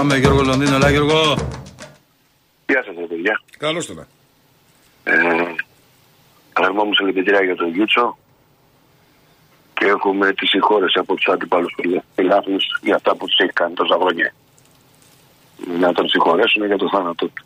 [0.00, 1.20] Πάμε Γιώργο Λονδίνο, έλα Γιώργο.
[2.66, 3.40] Γεια σας, ρε παιδιά.
[3.58, 4.06] Καλώς το να.
[5.04, 5.54] Ε,
[6.52, 8.18] Αγαρμό μου συλληπιτήρια για τον Γιούτσο
[9.74, 11.74] και έχουμε τη συγχώρεση από τους αντιπάλους
[12.14, 14.34] φιλάθλους για αυτά που τους έχει κάνει τόσα χρόνια.
[15.80, 17.44] Να τον συγχωρέσουν για το θάνατο του.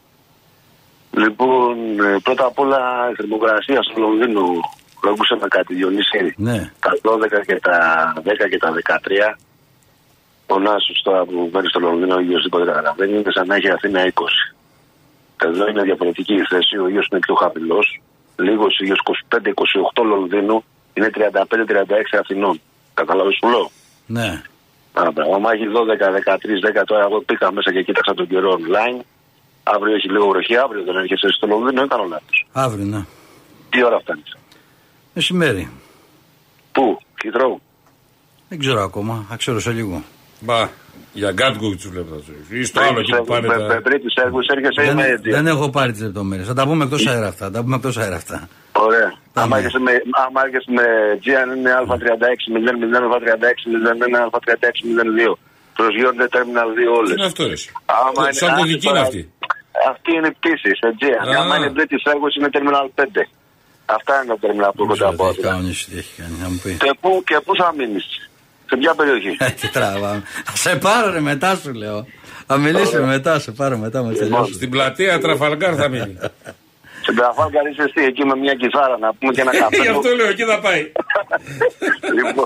[1.11, 4.43] Λοιπόν, ε, πρώτα απ' όλα η θερμοκρασία στο Λονδίνο
[5.41, 6.34] με κάτι Διονύση.
[6.36, 6.73] Ναι.
[6.80, 9.36] Τα 12 και τα 10 και τα 13
[10.46, 13.70] ο Νάσος τώρα που μένει στο Λονδίνο ο ήλιος τίποτα καταλαβαίνει είναι σαν να έχει
[13.70, 14.10] Αθήνα 20.
[15.36, 18.00] Εδώ είναι διαφορετική η θέση, ο ήλιος είναι πιο χαμηλός.
[18.36, 20.64] Λίγος ήλιος 25-28 Λονδίνου
[20.95, 22.60] είναι 35-36 Αθηνών.
[22.95, 23.70] Καταλάβεις που λέω;
[24.06, 24.42] Ναι.
[24.92, 29.00] Άρα, άμα έχει 12, 13, 10 τώρα, εγώ πήγα μέσα και κοίταξα τον καιρό online.
[29.62, 32.47] Αύριο έχει λίγο βροχή, αύριο δεν έρχεσαι στο Λονδίνο, δεν κάνω λάθος.
[32.52, 33.05] Αύριο, ναι.
[33.70, 34.36] Τι ώρα φτάνεις;
[35.14, 35.70] Μεσημέρι.
[36.72, 37.61] Πού, Χιτρόου.
[38.48, 40.02] Δεν ξέρω ακόμα, θα ξέρω σε λίγο.
[40.45, 40.69] Μπα,
[41.12, 42.23] για γκάτγκου τους βλέπω.
[42.51, 43.56] Ή στο άλλο εκεί που πάνε τα.
[43.59, 45.31] Με πρίτη έργους έρχεσαι ή με Δεν, έτσι.
[45.31, 46.47] δεν έχω πάρει τις λεπτομέρειες.
[46.47, 47.45] Θα τα πούμε εκτός αέρα αυτά.
[47.45, 48.48] Θα τα πούμε εκτός αέρα αυτά.
[48.73, 49.09] Ωραία.
[49.33, 49.47] Πάμε.
[49.47, 49.92] Άμα έρχεσαι με,
[50.27, 50.84] άμα έρχεσαι με
[51.25, 55.36] Gian είναι Α36-00, Α36-01, Α36-02.
[55.78, 57.08] Προσγειώνεται Terminal 2 όλες.
[57.11, 57.53] Τι είναι αυτό, ρε.
[57.53, 59.33] εσύ; Άμα είναι- Σαν α, κωδική είναι τώρα- αυτή.
[59.92, 61.29] Αυτή είναι η πτήση, σε Gian.
[61.36, 61.41] Α.
[61.41, 63.23] Άμα είναι British Airways είναι Terminal 5.
[63.97, 65.51] Αυτά είναι τα terminal που Δεν έχω ξέρω τα τι έχει πόδια.
[65.51, 66.34] κανονίσει, τι έχει κάνει.
[66.42, 66.70] Να μου πει.
[66.84, 68.06] Και πού, και πού θα μείνεις;
[68.69, 70.23] Σε ποια περιοχή; Ε, Τι τραβάμε.
[70.45, 72.07] Θα σε πάρω ρε μετά σου λέω.
[72.47, 74.53] Θα μιλήσουμε μετά, σε πάρω μετά με τελειώσει.
[74.53, 76.17] Στην πλατεία Τραφαλγκάρ θα μείνει.
[77.03, 79.89] Στην Τραφάλγκαρ είσαι εσύ εκεί με μια κιθάρα να πούμε και ένα Γι' καφέ.
[79.91, 80.83] αυτό λέω, εκεί θα πάει.
[82.19, 82.45] Λοιπόν,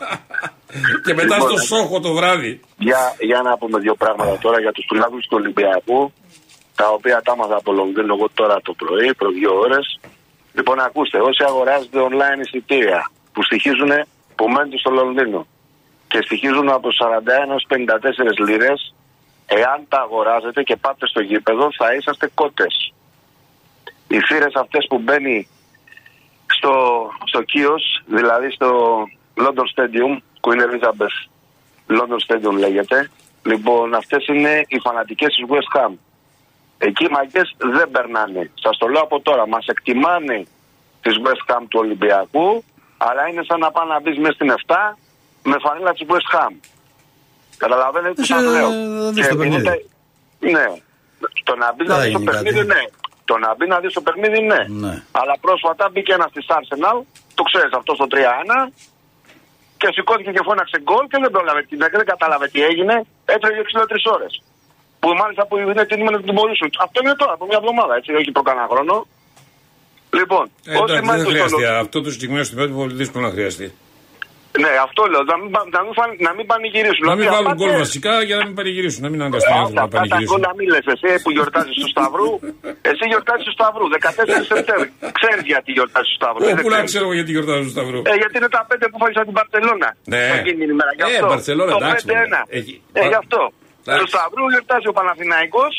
[1.04, 2.60] Και μετά Λοιπόν, στο Σόχο το βράδυ.
[2.78, 6.12] Για, για να πούμε δύο πράγματα τώρα για τους φιλάθλους του Ολυμπιακού,
[6.74, 10.00] τα οποία τα έμαθα από Λονδίνο εγώ τώρα το πρωί, προ δύο ώρες.
[10.54, 13.90] Λοιπόν, ακούστε, όσοι αγοράζετε online εισιτήρια που στοιχίζουν
[14.36, 15.46] που μένετε στο Λονδίνο
[16.08, 18.94] και στοιχίζουν από 41 έως 54 λίρες,
[19.46, 22.92] εάν τα αγοράζετε και πάτε στο γήπεδο θα είσαστε κότες.
[24.08, 25.48] Οι θύρες αυτές που μπαίνει
[26.46, 26.72] στο,
[27.24, 28.68] στο Κίος, δηλαδή στο
[29.36, 31.16] London Stadium, Queen Elizabeth
[31.88, 33.10] London Stadium λέγεται.
[33.42, 35.92] Λοιπόν, αυτές είναι οι φανατικές της West Ham.
[36.78, 38.50] Εκεί οι μαγκές δεν περνάνε.
[38.54, 39.48] Σας το λέω από τώρα.
[39.48, 40.46] Μας εκτιμάνε
[41.02, 42.64] της West Ham του Ολυμπιακού,
[42.96, 44.98] αλλά είναι σαν να πάνε να μπεις μέσα στην 7
[45.42, 46.52] με φανέλα της West Ham.
[47.56, 48.70] Καταλαβαίνετε τι Εσύ, σας λέω.
[48.72, 49.62] ε, δεις Και το παιχνίδι.
[49.66, 49.80] είναι-
[50.58, 50.66] Ναι.
[51.48, 52.66] Το να μπει Δεν να θα δεις το γίνει παιχνίδι, κάτι.
[52.74, 52.82] ναι.
[53.24, 54.60] Το να μπει να δεις το παιχνίδι, ναι.
[54.84, 54.94] Ναι.
[55.20, 56.96] Αλλά πρόσφατα μπήκε ένας της Arsenal,
[57.34, 58.72] το ξέρεις αυτό στο 3-1,
[59.80, 62.94] και σηκώθηκε και φώναξε γκολ και δεν πρόλαβε την δεν κατάλαβε τι έγινε.
[63.24, 64.42] Έτρεχε 63 ώρες.
[65.00, 66.70] Που μάλιστα που είναι τίμημα να την τιμωρήσουν.
[66.86, 69.06] Αυτό είναι τώρα, από μια εβδομάδα, έτσι, όχι προ κανένα χρόνο.
[70.18, 71.60] Λοιπόν, Ε, Εντάξει, δεν μένουν στο χρειαστεί.
[71.62, 73.74] Λο- Αυτό το συγκεκριμένο στιγμή είναι πολύ δύσκολο να χρειαστεί.
[74.64, 75.22] Ναι, αυτό λέω.
[75.32, 77.04] Να μην, πα- να μην, φαν- να μην πανηγυρίσουν.
[77.10, 79.00] Να μην Δηλαδή, βάλουν απάτε- γκολ βασικά για να μην πανηγυρίσουν.
[79.06, 80.30] Να μην αναγκαστούν οι Αυτά, άνθρωποι να αυτά τα πανηγυρίσουν.
[80.30, 82.30] γκολ να μην λες εσύ που γιορτάζεις του Σταυρού.
[82.90, 84.88] Εσύ γιορτάζεις του Σταυρού, 14 Σεπτέμβρη.
[85.18, 86.42] Ξέρεις γιατί γιορτάζεις του Σταυρού.
[86.44, 86.90] Ω, ε, δεν Πού να ξέρεις.
[86.92, 87.98] ξέρω εγώ γιατί γιορτάζουν στο Σταυρό.
[88.10, 89.88] Ε, γιατί είναι τα πέντε που φάγεις από την Παρσελώνα.
[90.12, 90.22] Ναι.
[90.38, 90.90] Εκείνη την ημέρα.
[90.98, 91.26] Γι' Ε, αυτό.
[91.30, 92.12] Μπαρσελόνα, Το εντάξει, 5-1.
[92.12, 92.42] βέβαια.
[92.58, 93.40] Έχει- Ε, γι' αυτό.
[93.82, 94.00] Εντάξει.
[94.02, 95.72] Το Σταυρού γιορτάζει ο Παναθηναϊκός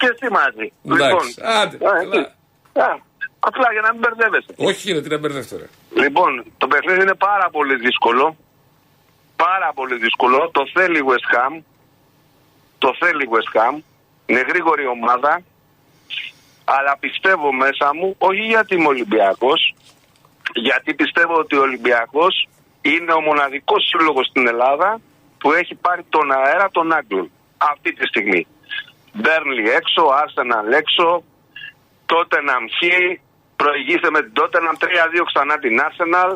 [0.00, 0.66] και εσύ μαζί.
[0.94, 1.28] Εντάξει.
[1.60, 1.76] Άντε,
[3.40, 3.68] α, καλά.
[3.68, 3.68] εκεί.
[3.68, 4.54] Α, Απλά για να μην μπερδεύεσαι.
[4.56, 5.66] Όχι, είναι τι να μπερδεύει τώρα.
[5.94, 8.36] Λοιπόν, το παιχνίδι είναι πάρα πολύ δύσκολο.
[9.36, 10.50] Πάρα πολύ δύσκολο.
[10.52, 11.62] Το θέλει η West Ham.
[12.78, 13.78] Το θέλει η West Ham.
[14.26, 15.42] Είναι γρήγορη ομάδα.
[16.64, 19.74] Αλλά πιστεύω μέσα μου, όχι γιατί είμαι Ολυμπιακός,
[20.54, 22.48] γιατί πιστεύω ότι ο Ολυμπιακός
[22.82, 25.00] είναι ο μοναδικός σύλλογος στην Ελλάδα
[25.38, 28.46] που έχει πάρει τον αέρα των Άγγλων αυτή τη στιγμή.
[29.12, 31.22] Μπέρνλι έξω, Arsenal έξω,
[32.06, 32.52] τότε να
[33.58, 36.32] μχεί, προηγήστε με την τότε να 3-2 ξανά την Arsenal.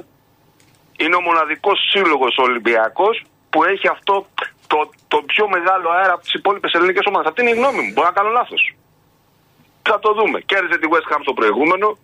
[1.03, 4.27] Είναι ο μοναδικός σύλλογος ο Ολυμπιακός που έχει αυτό
[4.67, 7.29] το, το πιο μεγάλο αέρα από τις υπόλοιπες ελληνικές ομάδες.
[7.29, 8.75] Αυτή είναι η γνώμη μου, μπορώ να κάνω λάθος.
[9.83, 10.41] Θα το δούμε.
[10.41, 11.99] Κέρδισε τη West Ham στο προηγούμενο.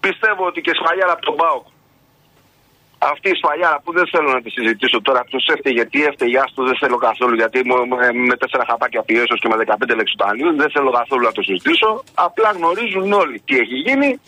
[0.00, 1.66] Πιστεύω ότι και σφαλιάρα από τον Πάοκ.
[2.98, 6.64] Αυτή η σφαλιάρα που δεν θέλω να τη συζητήσω τώρα, ποιος έφταιγε, τι έφταιγε, άστο
[6.64, 10.70] δεν θέλω καθόλου γιατί μου- με, με τέσσερα χαπάκια πιέσω και με 15 λεξιτανίου δεν
[10.70, 12.02] θέλω καθόλου να το συζητήσω.
[12.14, 14.20] Απλά γνωρίζουν όλοι τι έχει γίνει.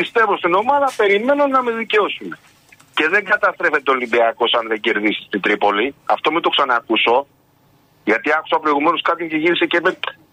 [0.00, 2.36] Πιστεύω στην ομάδα, περιμένω να με δικαιώσουν.
[2.94, 5.94] Και δεν καταστρέφεται ο Ολυμπιακός αν δεν κερδίσει στην Τρίπολη.
[6.04, 7.26] Αυτό μην το ξανακούσω.
[8.04, 9.90] Γιατί άκουσα προηγουμένως κάποιον και γύρισε και είπε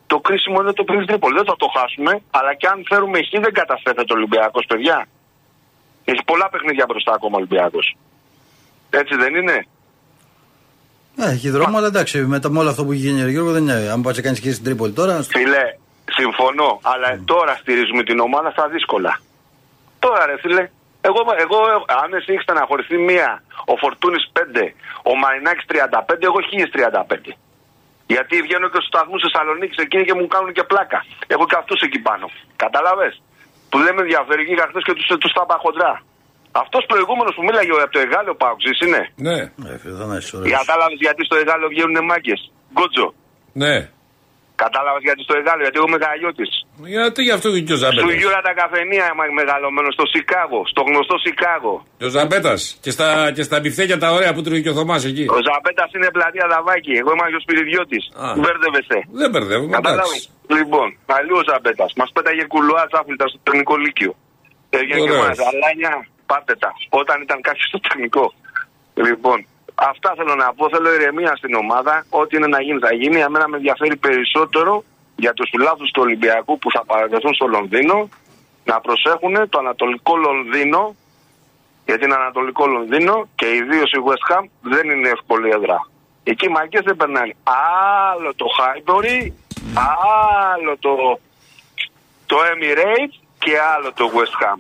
[0.08, 1.36] το κρίσιμο είναι το παιχνίδι Τρίπολη.
[1.36, 5.08] Δεν θα το χάσουμε, αλλά και αν φέρουμε χ δεν καταστρέφεται ο Ολυμπιακός, παιδιά.
[6.06, 7.96] Έχει πολλά παιχνίδια μπροστά ακόμα ο Ολυμπιακός.
[8.90, 9.68] Έτσι δεν είναι;
[11.18, 13.62] Ε, έχει δρόμο, αλλά εντάξει, μετά με όλο αυτό που έχει γίνει, ρε Γιώργο, δεν
[13.64, 13.90] είναι.
[13.94, 15.22] Αν πα και κάνεις και στην Τρίπολη τώρα.
[15.22, 15.66] στο- Φιλέ,
[16.20, 19.20] συμφωνώ, αλλά τώρα στηρίζουμε την ομάδα στα δύσκολα.
[20.06, 20.64] Τώρα ρε φίλε,
[21.10, 21.58] εγώ, εγώ
[22.02, 23.30] αν εσύ έχεις στεναχωρηθεί μία,
[23.72, 24.40] ο Φορτούνης 5,
[25.10, 27.32] ο Μαρινάκης 35, εγώ 1035.
[28.14, 31.00] Γιατί βγαίνω και στους σταθμούς Θεσσαλονίκης εκείνοι και μου κάνουν και πλάκα.
[31.34, 32.26] Έχω και αυτούς εκεί πάνω.
[32.64, 33.08] Κατάλαβε.
[33.70, 35.94] Που δεν με ενδιαφέρει και είχα χθες και τους τους τάπα χοντρά.
[36.64, 39.02] Αυτός προηγούμενος που μίλαγε από το Εγάλεο Πάουξ, είναι.
[39.28, 39.38] Ναι,
[39.72, 40.52] Ε, φίλε, θα να είσαι ωραίος.
[40.60, 42.40] Κατάλαβε γιατί στο Εγάλεο βγαίνουν μάγκες.
[42.74, 43.08] Γκότζο.
[43.64, 43.76] ναι.
[44.64, 46.52] Κατάλαβες γιατί στο Εγάλεο, γιατί εγώ είμαι γαλιώτης.
[46.96, 48.14] Γιατί γι' αυτό και ο Του Ζαμπέτας.
[48.22, 51.74] Γιούρα τα καφενεία είμαι μεγαλωμένος στο Σικάγο, στο γνωστό Σικάγο.
[52.00, 52.62] Και ο Ζαμπέτας.
[52.84, 55.26] Και στα, και στα μπιφτέκια τα ωραία που τρώει και ο Θωμάς εκεί.
[55.38, 56.94] Ο Ζαμπέτας είναι πλατεία Δαβάκη.
[57.02, 58.00] Εγώ είμαι ο Σπυριδιώτη.
[58.26, 58.28] Α.
[58.42, 58.98] Μπέρδευεστε.
[59.22, 60.02] Δεν μπερδεύουμε, Κατάλαβε.
[60.02, 60.20] εντάξει.
[60.58, 60.88] Λοιπόν,
[61.18, 61.90] αλλιώ ο Ζαμπέτας.
[62.00, 64.12] Μας πέταγε κουλουά άφλητα στο τεχνικό λύκειο.
[64.78, 65.28] Έβγαινε και Ωραίος.
[65.28, 65.94] μας αλάνια,
[66.32, 66.70] πάτε τα.
[67.02, 68.26] Όταν ήταν κάποιοι στο τεχνικό.
[69.08, 69.38] Λοιπόν,
[69.76, 70.70] αυτά θέλω να πω.
[70.70, 72.06] Θέλω ηρεμία στην ομάδα.
[72.10, 73.20] Ό,τι είναι να γίνει θα γίνει.
[73.20, 74.84] Εμένα με ενδιαφέρει περισσότερο
[75.16, 78.10] για τους φιλάθλους του Ολυμπιακού που θα παραδεθούν στο Λονδίνο
[78.64, 80.96] να προσέχουν το Ανατολικό Λονδίνο.
[81.86, 85.88] Γιατί είναι Ανατολικό Λονδίνο και ιδίω η West Ham δεν είναι εύκολη έδρα.
[86.24, 87.36] Εκεί οι μαγκές δεν περνάνε.
[87.44, 89.32] Άλλο το Highbury,
[90.56, 91.20] άλλο το,
[92.26, 94.60] το Emirates και άλλο το West Ham.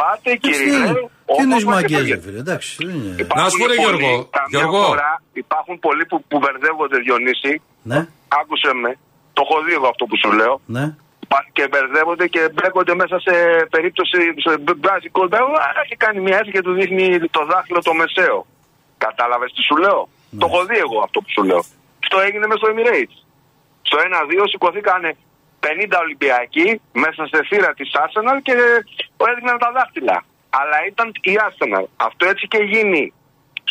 [0.00, 2.14] Πάτε κύριε, Τι είναι όμως μας μαγκές, έφυγε.
[2.14, 2.70] ρε φίλε, εντάξει.
[2.86, 3.14] δεν είναι.
[3.24, 4.80] Υπάρχουν Να σου πω, ρε, πολλοί, Γιώργο, καμιά Γιώργο.
[4.90, 5.10] φορά
[5.44, 7.52] υπάρχουν πολλοί που, που μπερδεύονται Διονύση.
[7.90, 7.98] Ναι,
[8.40, 8.90] Άκουσε με.
[9.36, 10.54] Το έχω δει εγώ αυτό που σου λέω.
[10.76, 10.84] ναι.
[11.32, 13.34] Πα- Και μπερδεύονται και μπλέκονται μέσα σε
[13.74, 14.16] περίπτωση.
[14.44, 14.52] Σε
[14.82, 15.38] μπράζει κόλπα.
[15.84, 17.04] Έχει κάνει μια έτσι και του δείχνει
[17.36, 18.38] το δάχτυλο το μεσαίο.
[19.06, 20.00] Κατάλαβες τι σου λέω;
[20.40, 21.62] Το έχω δει εγώ αυτό που σου λέω.
[22.02, 23.16] Αυτό έγινε μέσα στο Emirates.
[23.88, 25.10] Στο 1-2 σηκωθήκανε
[25.68, 26.68] 50 Ολυμπιακοί
[27.04, 28.54] μέσα σε θύρα της Arsenal και
[29.30, 30.18] έδειχναν τα δάχτυλα.
[30.60, 31.84] Αλλά ήταν η Arsenal.
[32.08, 33.02] Αυτό έτσι και γίνει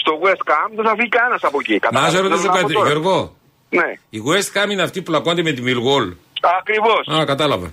[0.02, 1.74] στο West Ham δεν θα βγει κανένας από εκεί.
[1.74, 2.90] Να Κατάλαβες σε τι ρωτήσω θέλω να πω κάτι, τώρα.
[2.90, 3.18] Γιώργο.
[3.80, 6.08] Ναι, Η West Ham είναι αυτή που λακώνται με τη Μιλγόλ.
[6.60, 7.04] ακριβώς.
[7.20, 7.68] Α, κατάλαβα.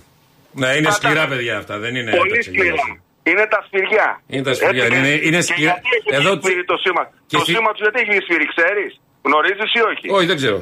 [0.61, 0.95] Ναι, είναι Κατάλαβα.
[0.99, 2.11] σκληρά παιδιά αυτά, δεν είναι.
[2.21, 2.73] Πολύ έτσι, σκληρά.
[2.73, 2.91] έτσι.
[3.29, 4.07] Είναι τα σφυριά.
[4.27, 5.71] Είναι τα σφυριά, Έτσι και- είναι- είναι και σκληρά.
[5.71, 8.45] Γιατί έχει Εδώ Εδώ του- το σήμα; και το στη- σήμα του γιατί έχει σφύρι,
[8.55, 8.91] ξέρεις;
[9.27, 10.59] Γνωρίζεις ή όχι; Όχι, δεν ξέρω.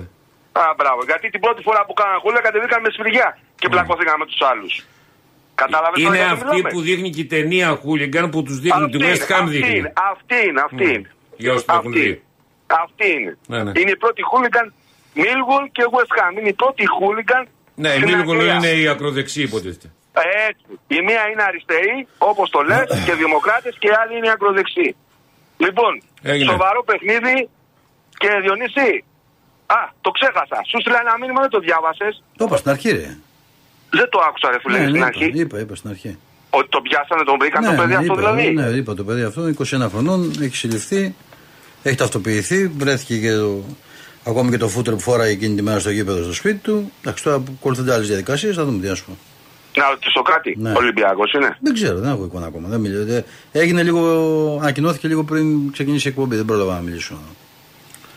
[0.62, 1.00] Α, μπράβο.
[1.10, 3.28] Γιατί την πρώτη φορά που κάναμε χούλια κατεβήκαμε με σφυριά
[3.62, 4.74] και πλακώθηκαμε με τους άλλους.
[5.56, 8.90] Κατάλαβες Είναι αυτή που δείχνει και η ταινία Χούλιγκαν που τους δείχνει.
[8.90, 9.78] Τη West Ham αυτή δείχνει.
[9.78, 11.10] είναι, αυτή είναι, αυτή είναι.
[11.38, 12.02] Για όσους την έχουν Αυτή.
[12.02, 12.24] δει.
[12.84, 13.38] Αυτή είναι.
[13.48, 13.72] Ναι, ναι.
[13.80, 14.74] Είναι η πρώτη χούλιγκαν
[15.14, 16.32] Μίλγουλ και West Ham.
[16.40, 17.44] Είναι η πρώτη χούλιγκαν.
[17.76, 18.54] Ναι, η στην Μίλγολ Αγγλία.
[18.56, 19.92] είναι η ακροδεξή υποτίθεται.
[20.50, 20.66] Έτσι.
[20.88, 24.96] Η μία είναι αριστερή, όπως το λες, και δημοκράτες και η άλλη είναι ακροδεξή.
[25.58, 26.52] Λοιπόν, Έγινε.
[26.52, 27.50] σοβαρό παιχνίδι
[28.18, 29.04] και Διονύση.
[29.78, 30.58] Α, το ξέχασα.
[30.70, 32.14] Σου στείλα ένα μήνυμα, δεν το διάβασες.
[32.38, 33.10] Το είπα στην αρχή, ρε.
[34.00, 35.26] Δεν το άκουσα, ρε φίλε, Ναι, στην ναι, αρχή.
[35.26, 36.12] είπα, είπα, είπα στην αρχή.
[36.50, 39.42] Ότι το πιάσανε, τον βρήκαν το παιδί αυτό είπα, δηλαδή; Ναι, είπα το παιδί αυτό,
[39.48, 41.16] 21 χρονών, έχει συλληφθεί,
[41.84, 43.62] έχει ταυτοποιηθεί, βρέθηκε και το,
[44.26, 46.92] ακόμη και το φούτερ που φόραγε εκείνη τη μέρα στο γήπεδο στο σπίτι του.
[47.02, 49.18] Εντάξει, τώρα που ακολουθούνται άλλες διαδικασίες, θα δούμε τι να σου πω.
[49.82, 50.56] Να ρωτήσω κάτι.
[50.60, 50.72] Ναι.
[50.76, 52.68] Ολυμπιακός είναι; Δεν ξέρω, δεν έχω εικόνα ακόμα.
[52.68, 54.02] Δεν μιλώ, δεν- έγινε λίγο,
[54.62, 57.16] ανακοινώθηκε λίγο πριν ξεκινήσει η εκπομπή, δεν πρόλαβα να μιλήσω.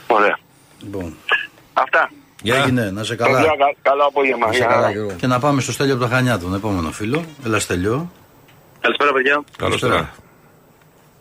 [0.07, 0.39] Ωραία.
[0.83, 1.17] Λοιπόν,
[1.83, 2.11] Αυτά.
[2.43, 2.57] Γεια.
[2.57, 3.37] έγινε, να σε καλά.
[3.39, 4.47] Παιδιά, κα- Καλό απόγευμα.
[4.47, 4.67] Να σε Γεια.
[4.67, 5.13] καλά, Γιώργο.
[5.21, 7.25] Και να πάμε στο Στέλιο από το Χανιά, τον επόμενο φίλο.
[7.47, 8.13] Έλα, Στέλιο.
[8.81, 9.45] Καλησπέρα, παιδιά.
[9.59, 10.15] Καλώ τώρα.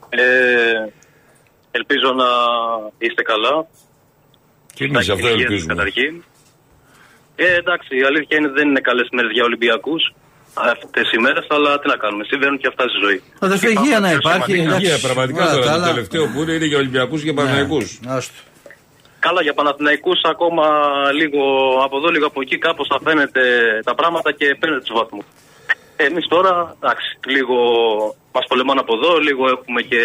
[0.09, 0.23] Ε,
[1.71, 2.27] ελπίζω να
[2.97, 3.67] είστε καλά.
[4.73, 5.73] Και εμεί αυτό Υγεία, ελπίζουμε.
[5.73, 6.23] Καταρχήν.
[7.35, 10.13] Ε, εντάξει, η αλήθεια είναι ότι δεν είναι καλές μέρες για Ολυμπιακούς
[10.53, 12.23] αυτές οι μέρες, αλλά τι να κάνουμε.
[12.23, 13.21] Συμβαίνουν και αυτά στη ζωή.
[13.39, 14.51] Αδερφέ, Υπάρχουν υγεία να πιο υπάρχει.
[14.51, 14.63] σημαντικά.
[14.69, 14.85] εντάξει.
[14.85, 17.79] Υγεία, πραγματικά Όλα τα τώρα το άλλα- τελευταίο που είναι είναι για Ολυμπιακούς και Παναγιακού.
[19.25, 19.29] Ναι, άστο.
[19.29, 20.65] Καλά, για Παναθηναϊκούς ακόμα
[21.11, 21.43] λίγο
[21.83, 23.41] από εδώ, λίγο από εκεί, κάπως θα φαίνεται
[23.83, 25.25] τα πράγματα και παίρνετε τους βαθμούς.
[25.95, 27.57] Εμείς τώρα, εντάξει, λίγο
[28.31, 30.01] μας πολεμάνε από εδώ, λίγο έχουμε και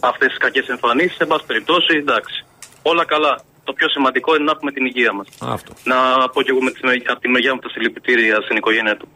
[0.00, 1.18] αυτές τις κακές εμφανίσεις.
[1.18, 2.44] Εν πάση περιπτώσει, εντάξει.
[2.82, 3.40] Όλα καλά.
[3.64, 5.28] Το πιο σημαντικό είναι να έχουμε την υγεία μας.
[5.42, 5.72] Αυτό.
[5.84, 9.08] Να πω και εγώ με τη, από τη μεριά μου τα συλληπιτήρια στην οικογένεια του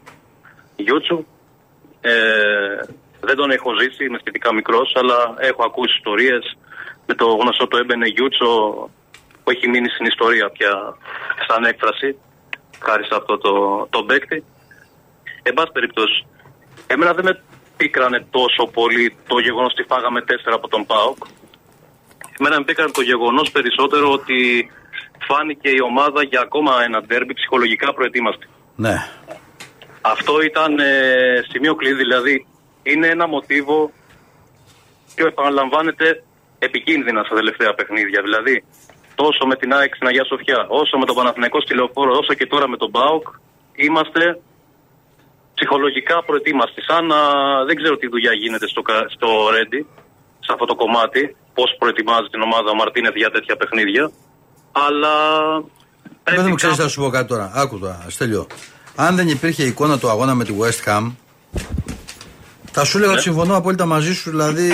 [0.75, 1.25] Γιούτσου.
[2.01, 2.13] Ε,
[3.19, 6.57] δεν τον έχω ζήσει, είμαι σχετικά μικρός, αλλά έχω ακούσει ιστορίες
[7.05, 8.49] με το γνωστό το έμπαινε Γιούτσο
[9.43, 10.97] που έχει μείνει στην ιστορία πια
[11.47, 12.17] σαν έκφραση,
[12.79, 13.53] χάρη σε αυτό το,
[13.89, 14.43] το παίκτη.
[15.43, 16.25] Εν πάση περιπτώσει,
[16.87, 17.43] εμένα δεν με
[17.77, 21.17] πίκρανε τόσο πολύ το γεγονός ότι φάγαμε τέσσερα από τον ΠΑΟΚ.
[22.39, 24.71] Εμένα με πίκρανε το γεγονός περισσότερο ότι
[25.27, 28.47] φάνηκε η ομάδα για ακόμα ένα ντέρμπι ψυχολογικά προετοίμαστη.
[28.75, 28.95] Ναι.
[30.01, 32.47] Αυτό ήταν ε, σημείο κλειδί, δηλαδή
[32.83, 33.91] είναι ένα μοτίβο
[35.15, 36.23] και επαναλαμβάνεται
[36.69, 38.19] επικίνδυνα στα τελευταία παιχνίδια.
[38.27, 38.55] Δηλαδή,
[39.21, 42.45] τόσο με την ΑΕΚ στην Αγία Σοφιά, όσο με τον Παναθηναϊκό στη Λεωφόρο, όσο και
[42.53, 43.25] τώρα με τον ΠΑΟΚ,
[43.85, 44.23] είμαστε
[45.57, 46.81] ψυχολογικά προετοίμαστοι.
[46.89, 47.19] Σαν να
[47.67, 49.81] δεν ξέρω τι δουλειά γίνεται στο, κα- στο Ρέντι,
[50.45, 51.21] σε αυτό το κομμάτι,
[51.53, 54.11] πώς προετοιμάζει την ομάδα ο Μαρτίνεθ για τέτοια παιχνίδια.
[54.85, 55.13] Αλλά.
[56.23, 57.51] Δεν μου πρέπει ξέρεις, κάπου- θα σου πω κάτι τώρα.
[57.55, 58.47] Άκου τώρα, Στέλιο.
[58.95, 61.11] Αν δεν υπήρχε εικόνα του αγώνα με τη West Ham,
[62.75, 64.29] θα σου έλεγα ότι συμφωνώ απόλυτα μαζί σου.
[64.29, 64.69] Δηλαδή.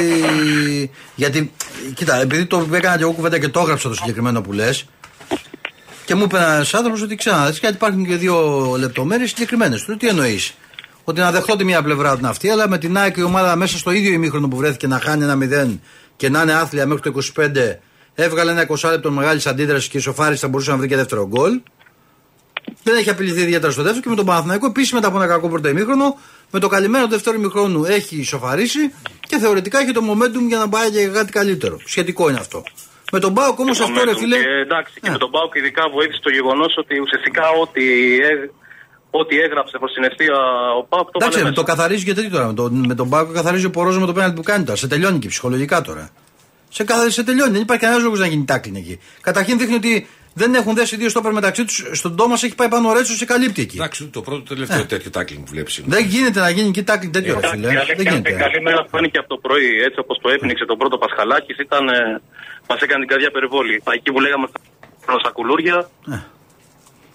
[1.15, 1.51] Γιατί,
[1.93, 4.85] κοίτα, επειδή το έκανα και εγώ κουβέντα και το έγραψα το συγκεκριμένο που λες,
[6.05, 9.83] Και μου είπε ένας άνθρωπος ότι ξανά, γιατί υπάρχουν και δύο λεπτομέρειες συγκεκριμένες.
[9.83, 10.53] Του τι εννοείς;
[11.03, 13.77] Ότι να δεχτώ τη μία πλευρά την αυτή, αλλά με την ΑΕΚ η ομάδα μέσα
[13.77, 15.79] στο ίδιο ημίχρονο που βρέθηκε να χάνει ένα 0
[16.15, 17.79] και να είναι άθλια μέχρι το 25,
[18.13, 21.61] έβγαλε ένα 20 λεπτό μεγάλης αντίδρασης και ισοφάρισε θα μπορούσε να βρει και δεύτερο γκολ.
[22.83, 25.49] Δεν έχει απειληθεί ιδιαίτερα στο δεύτερο και με τον Παναθηναϊκό επίσης μετά από ένα κακό
[25.49, 26.17] πρώτο ημίχρονο.
[26.51, 30.69] Με το καλυμμένο του δεύτερου ημίχρονου έχει ισοφαρίσει και θεωρητικά έχει το momentum για να
[30.69, 31.79] πάει για κάτι καλύτερο.
[31.85, 32.63] Σχετικό είναι αυτό.
[33.11, 34.37] Με τον Μπάουκ όμως αυτό ρε φίλε.
[34.37, 35.09] Και, εντάξει, και Ναι.
[35.11, 37.83] με τον Μπάουκ ειδικά βοήθησε το γεγονός ότι ουσιαστικά ό,τι,
[38.15, 38.49] έ-
[39.11, 40.35] ό,τι έγραψε προς την ευθεία
[40.79, 41.75] ο Πάουκ το Εντάξει, βάλε με το μέσα.
[41.75, 42.47] καθαρίζει και τέτοιο τώρα.
[42.47, 44.77] Με, το, με τον Μπάουκ καθαρίζει ο Πορόζο με το πέναλτι που κάνει τώρα.
[44.77, 46.09] Σε τελειώνει και ψυχολογικά τώρα.
[46.69, 47.51] Σε, καθα- σε τελειώνει.
[47.51, 48.99] Δεν υπάρχει κανένας λόγος να γίνει τάκλιν εκεί.
[49.21, 50.07] Καταρχήν δείχνει ότι
[50.41, 51.75] δεν έχουν δέσει δύο στόπερ μεταξύ τους.
[51.99, 53.77] Στον Τόμα έχει πάει πάνω ο Ρέτσος σε καλύπτει εκεί.
[53.79, 55.73] Εντάξει, το πρώτο τελευταίο τέτοιο τάκλινγκ που βλέπεις.
[55.95, 57.67] Δεν γίνεται να γίνει εκεί τάκλιν τέτοιο ρε Εντάξει, φίλε.
[57.67, 58.43] η Δεν αλήθεια είναι ότι γίνεται.
[58.45, 61.83] καλή μέρα φάνηκε από το πρωί, έτσι όπως το έπνιξε το πρώτο Πασχαλάκης, ήταν.
[61.87, 62.21] Ε,
[62.69, 63.75] Μας έκανε την καρδιά περιβόλη.
[63.97, 64.45] Εκεί που λέγαμε
[65.23, 65.77] στα κουλούρια,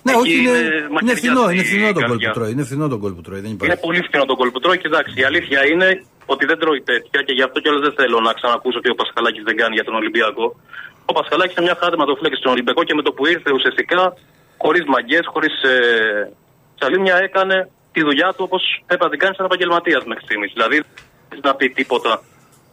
[0.07, 2.31] Ναι, εκεί όχι, είναι, είναι είναι μαχαιριά φθηνό, στη είναι φθηνό το γκολ που καρδιά.
[2.37, 2.51] τρώει.
[2.55, 3.41] Είναι φθηνό το γκολ που τρώει.
[3.45, 3.83] Δεν είναι υπάρχει.
[3.87, 4.79] πολύ φθηνό το γκολ που τρώει.
[4.83, 5.89] Και εντάξει, η αλήθεια είναι
[6.35, 9.43] ότι δεν τρώει τέτοια και γι' αυτό κιόλας δεν θέλω να ξανακούσω ότι ο Πασχαλάκης
[9.49, 10.47] δεν κάνει για τον Ολυμπιακό.
[11.11, 14.03] Ο Πασχαλάκη είναι μια χάρη ματοφύλακα στον Ολυμπιακό και με το που ήρθε ουσιαστικά
[14.65, 15.77] χωρίς μαγκές, χωρίς ε,
[16.79, 17.57] τσαλίμια έκανε
[17.95, 20.51] τη δουλειά του όπως έπρεπε να την κάνει σαν επαγγελματίας μέχρι στιγμής.
[20.57, 20.79] Δηλαδή
[21.29, 22.13] δεν να πει τίποτα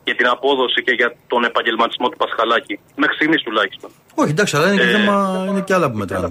[0.03, 2.79] για την απόδοση και για τον επαγγελματισμό του Πασχαλάκη.
[2.95, 3.89] Μέχρι στιγμής τουλάχιστον.
[4.21, 6.29] Όχι, εντάξει, αλλά είναι και, Ε, θέμα, είναι και άλλα που μετράνε.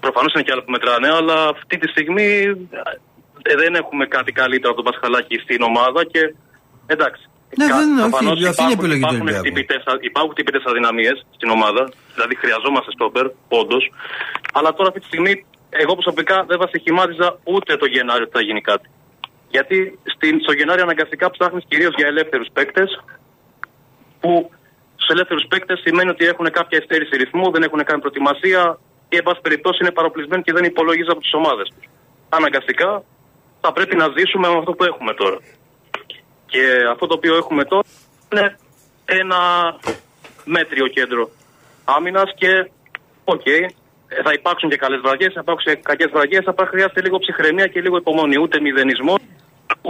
[0.00, 2.28] Προφανώς είναι και άλλα που μετράνε, αλλά αυτή τη στιγμή
[3.42, 6.34] ε, δεν έχουμε κάτι καλύτερο από τον Πασχαλάκη στην ομάδα και
[6.86, 7.29] εντάξει.
[7.58, 9.44] Ναι, κα- δεν είναι, όχι, προφανώς αυτή είναι η υπάρχουν- επιλογή του υπάρχουν Ολυμπιακού.
[9.46, 11.82] χτυπητές α- Υπάρχουν χτυπητέ αδυναμίες στην ομάδα,
[12.14, 13.26] δηλαδή χρειαζόμαστε στόπερ,
[13.60, 13.82] όντως.
[14.56, 15.32] Αλλά τώρα αυτή τη στιγμή,
[15.82, 18.86] εγώ προσωπικά δεν βασιχημάτιζα ούτε το Γενάριο ότι θα γίνει κάτι.
[19.54, 19.76] Γιατί
[20.14, 22.90] στην, στο Γενάριο αναγκαστικά ψάχνεις κυρίως για ελεύθερους παίκτες,
[24.20, 24.32] που
[24.96, 28.78] στους ελεύθερους παίκτες σημαίνει ότι έχουν κάποια υστέρηση ρυθμού, δεν έχουν κάνει προετοιμασία
[29.08, 31.84] ή, εν πάση περιπτώσει, είναι παροπλισμένοι και δεν υπολογίζουν από τις ομάδες τους.
[32.28, 33.02] Αναγκαστικά
[33.60, 35.38] θα πρέπει να ζήσουμε με αυτό που έχουμε τώρα.
[36.52, 37.84] Και αυτό το οποίο έχουμε τώρα
[38.32, 38.56] είναι
[39.04, 39.40] ένα
[40.44, 41.30] μέτριο κέντρο
[41.84, 42.70] άμυνας και,
[43.24, 46.42] οκ, ε, θα υπάρξουν και καλές βραδιές, θα υπάρξουν και κακές βραδιές.
[46.44, 48.36] Θα χρειάζεται λίγο ψυχραιμία και λίγο υπομονή.
[48.42, 49.14] Ούτε μηδενισμό,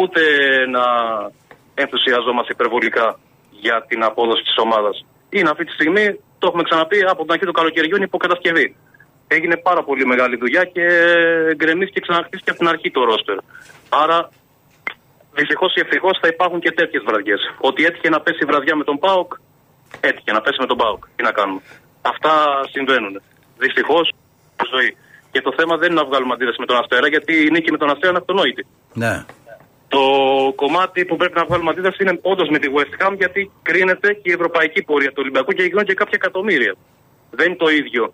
[0.01, 0.21] ούτε
[0.75, 0.85] να
[1.75, 3.19] ενθουσιαζόμαστε υπερβολικά
[3.51, 5.05] για την απόδοση της ομάδας.
[5.29, 6.05] Είναι αυτή τη στιγμή,
[6.39, 8.77] το έχουμε ξαναπεί, από την αρχή του καλοκαιριού είναι υπό κατασκευή.
[9.27, 10.85] Έγινε πάρα πολύ μεγάλη δουλειά και
[11.57, 13.39] γκρεμίστηκε και ξαναχτίστηκε από την αρχή το ρόστερ.
[13.89, 14.19] Άρα,
[15.39, 17.41] δυστυχώ ή ευτυχώς θα υπάρχουν και τέτοιες βραδιές.
[17.61, 19.33] Ότι έτυχε να πέσει η βραδιά με τον Πάοκ,
[20.01, 21.05] έτυχε να πέσει με τον Πάοκ.
[21.17, 21.61] Τι να κάνουμε.
[22.03, 22.33] Αυτά
[22.71, 23.23] συμβαίνουν.
[23.59, 24.13] Δυστυχώς,
[24.75, 24.97] ζωή.
[25.33, 27.79] Και το θέμα δεν είναι να βγάλουμε αντίδραση με τον Αστέρα, γιατί η νίκη με
[27.79, 28.67] τον Αστέρα είναι αυτονόητη.
[28.93, 29.25] Ναι.
[29.89, 30.03] Το
[30.63, 34.29] κομμάτι που πρέπει να βγάλουμε αντίδραση είναι όντως με τη West Ham, γιατί κρίνεται και
[34.31, 36.75] η ευρωπαϊκή πορεία του Ολυμπιακού και γίνονται και κάποια εκατομμύρια.
[37.31, 38.13] Δεν είναι το ίδιο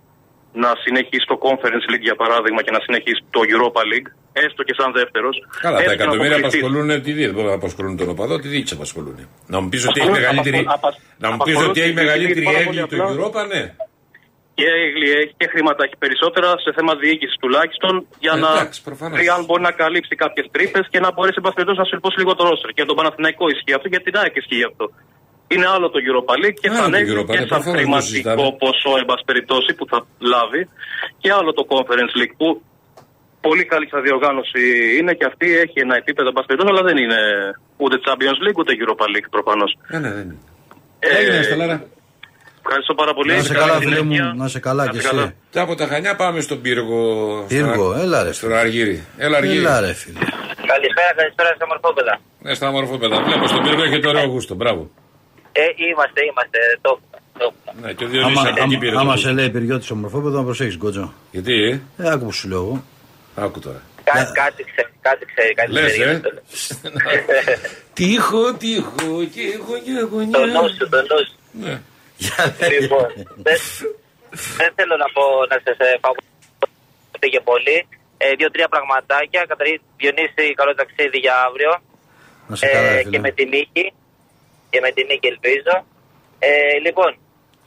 [0.52, 4.08] να συνεχίσει το Conference League για παράδειγμα και να συνεχίσει το Europa League,
[4.44, 5.34] έστω και σαν δεύτερος.
[5.66, 7.26] Καλά, τα εκατομμύρια απασχολούν τη δίαιτα.
[7.30, 9.16] Δεν μπορούν να απασχολούν τον οπαδό, τη διοίκηση απασχολούν.
[9.52, 10.56] Να μου πεις ότι έχει Απασχολούν- μεγαλύτερη.
[10.56, 13.02] απασχολούν- απασ- Να μου πεις απασχολούν ότι έχει τη διοίκηση μεγαλύτερη πάρα πολύ έγκλη του
[13.02, 13.14] απλά.
[13.16, 13.62] Europa, ναι.
[14.58, 17.92] Και Έγλη έχει και χρήματα έχει περισσότερα σε θέμα διοίκησης τουλάχιστον
[18.24, 19.16] για Ε, να εντάξει, προφανώς.
[19.18, 22.16] δει αν μπορεί να καλύψει κάποιες τρύπες και να μπορέσει εν πάση περιπτώσει να συρπώσει
[22.22, 22.68] λίγο το ρόστερ.
[22.74, 24.84] Και για τον Παναθηναϊκό ισχύει αυτό, για την ΑΕΚ ισχύει αυτό.
[25.52, 27.72] Είναι άλλο το Europa League και Άλλο θα το ανέβει Europa και League, σαν προφανώς,
[27.72, 28.42] το χρηματικό συζητάμε.
[28.62, 29.98] ποσό εν πάση περιπτώσει που θα
[30.32, 30.62] λάβει
[31.22, 32.46] και άλλο το Conference League που
[33.48, 34.62] πολύ καλή σαν διοργάνωση
[34.98, 37.18] είναι και αυτή έχει ένα επίπεδο εν πάση περιπτώσει αλλά δεν είναι
[37.82, 39.70] ούτε Champions League ούτε Europa League προφανώς.
[39.92, 40.36] Ναι, ναι, δεν είναι.
[40.98, 41.78] Ε, Έγινε, Σταλάρα.
[42.64, 43.32] Ευχαριστώ πάρα πολύ.
[43.32, 44.24] Να σε Καλή καλά, φίλε συνέχεια.
[44.24, 45.22] μου, να σε καλά Να κι είστε καλά.
[45.22, 45.34] εσύ.
[45.50, 47.00] Και από τα Χανιά πάμε στον πύργο.
[47.48, 48.32] Πύργο, στον- έλα ρε.
[48.32, 49.04] Στον Αργύρι.
[49.16, 49.58] Έλα, Αργύρι.
[49.58, 50.18] Έλα ρε φίλε.
[50.72, 52.20] Καλησπέρα, καλησπέρα στα μορφόπεδα.
[52.42, 53.22] Ναι, στα μορφό παιδά.
[53.22, 54.54] Βλέπω στον πύργο έχετε ωραίο γούστο.
[54.54, 54.90] Μπράβο.
[55.52, 57.86] Ε, είμαστε, είμαστε, το έχουμε, το έχουμε.
[57.86, 58.98] Ναι, και ο Διονύσης Άμα, από εκεί άμα, πήρε.
[58.98, 61.12] άμα το σε λέει πυριώτης ομορφόπεδο, να προσέχεις γκότζο.
[61.30, 62.84] Γιατί, ε; Ε, άκου που σου λέω εγώ.
[63.36, 63.82] Άκου τώρα.
[64.04, 66.10] Κά- κάτι ξέρει, κάτι ξέρει, κάτι Λες, ξέρει.
[66.10, 66.20] ε.
[67.98, 70.38] Τύχο, τύχο και Το γωνιά.
[70.54, 71.36] νου σου, το νου σου.
[71.64, 71.74] Ναι.
[72.16, 72.68] Για ρε.
[72.80, 73.06] Λοιπόν,
[73.46, 73.58] δεν,
[74.58, 77.78] δεν θέλω να πω να σας φαγωθείτε και πολύ.
[78.22, 79.40] Ε, Δύο-τρία πραγματάκια.
[79.52, 81.72] Καταρχήν, Διονύση, καλό ταξίδι για αύριο.
[82.48, 83.10] Να σε καλά, ρε, Ε, φίλε.
[83.12, 83.84] και με τη νίκη.
[84.70, 85.74] Και με τη νίκη, ελπίζω.
[86.48, 86.50] Ε,
[86.86, 87.10] λοιπόν,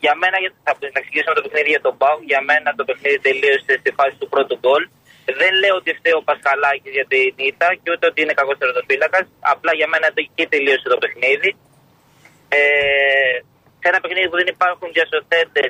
[0.03, 2.19] για μένα, για- θα να ξεκινήσουμε το παιχνίδι για τον Πάου.
[2.31, 4.83] Για μένα το παιχνίδι τελείωσε στη φάση του πρώτου γκολ.
[5.41, 9.19] Δεν λέω ότι φταίει ο Πασχαλάκης για την ήττα και ούτε ότι είναι κακός τερματοφύλακα.
[9.53, 11.50] Απλά για μένα το- εκεί τελείωσε το παιχνίδι.
[12.59, 13.36] Ε,
[13.81, 15.63] σε ένα παιχνίδι που δεν υπάρχουν διασωθέντε,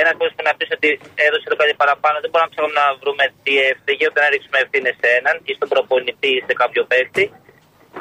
[0.00, 0.90] ένας κόσμος να πει ότι
[1.26, 4.58] έδωσε το κάτι παραπάνω, δεν μπορούμε να ψάχνουμε να βρούμε τι έφταιγε, ούτε να ρίξουμε
[4.64, 7.24] ευθύνες σε έναν ή στον προπονητή ή σε κάποιο παίκτη.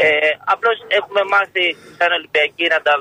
[0.05, 1.65] Ε, Απλώς έχουμε μάθει
[1.97, 2.93] σαν Ολυμπιακοί να, τα,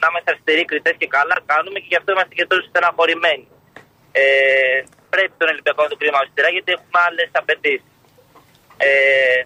[0.00, 3.46] να είμαστε αριστεροί κριτές και καλά κάνουμε και γι' αυτό είμαστε και τόσο στεναχωρημένοι.
[4.22, 4.24] ε,
[5.12, 7.90] πρέπει τον Ολυμπιακό να το κρίνουμε αυστηρά γιατί έχουμε άλλες απαιτήσεις.
[8.86, 9.40] Ε,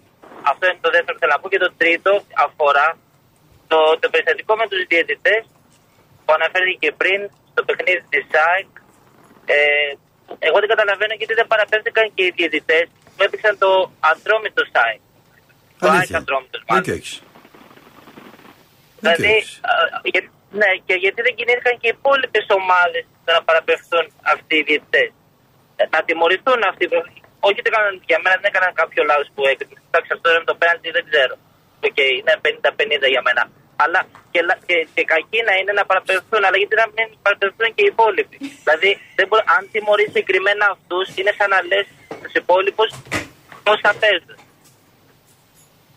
[0.50, 1.49] αυτό είναι το δεύτερο που θέλω να πω.
[1.52, 2.12] Και το τρίτο
[2.47, 2.88] αφορά
[3.73, 5.42] το, το περιστατικό με τους διαιτητές
[6.25, 7.21] που αναφέρθηκε και πριν
[7.52, 8.71] στο παιχνίδι της ΣΑΕΚ.
[9.57, 9.57] Ε,
[10.49, 13.71] εγώ δεν καταλαβαίνω γιατί δεν παραπέμφθηκαν και οι διαιτητές που έπαιξαν το
[14.12, 15.00] αντρόμητο ΣΑΕΚ.
[15.81, 16.19] Το ΑΕΚ Αλήθεια.
[16.19, 16.95] αντρόμητος Δίκιο μάλλον.
[16.97, 17.14] έχεις.
[19.00, 19.61] Δηλαδή, έχεις.
[19.71, 19.73] α,
[20.12, 25.11] για- ναι, και γιατί δεν κινήθηκαν και οι υπόλοιπες ομάδες να παραπευθούν αυτοί οι διαιτητές.
[25.95, 26.85] Να τιμωρηθούν αυτοί.
[26.91, 27.07] που-
[27.47, 29.76] Όχι ότι έκαναν, για μένα δεν έκαναν κάποιο λάθος που έκαναν.
[29.88, 31.35] Εντάξει, αυτό είναι το πέναντι, δεν ξέρω.
[31.87, 33.43] Οκ, είναι 50-50 για μένα.
[33.85, 34.00] Αλλά
[34.33, 37.83] και, λα- και, και κακή να είναι να παραπεμφθούν, αλλά γιατί να μην παραπεμφθούν και
[37.85, 38.37] οι υπόλοιποι.
[38.64, 41.87] δηλαδή, δεν μπορεί, αν τιμωρείς συγκεκριμένα αυτούς, είναι σαν να λες
[42.19, 42.91] στους υπόλοιπους
[43.67, 44.37] πώς θα παίζουν.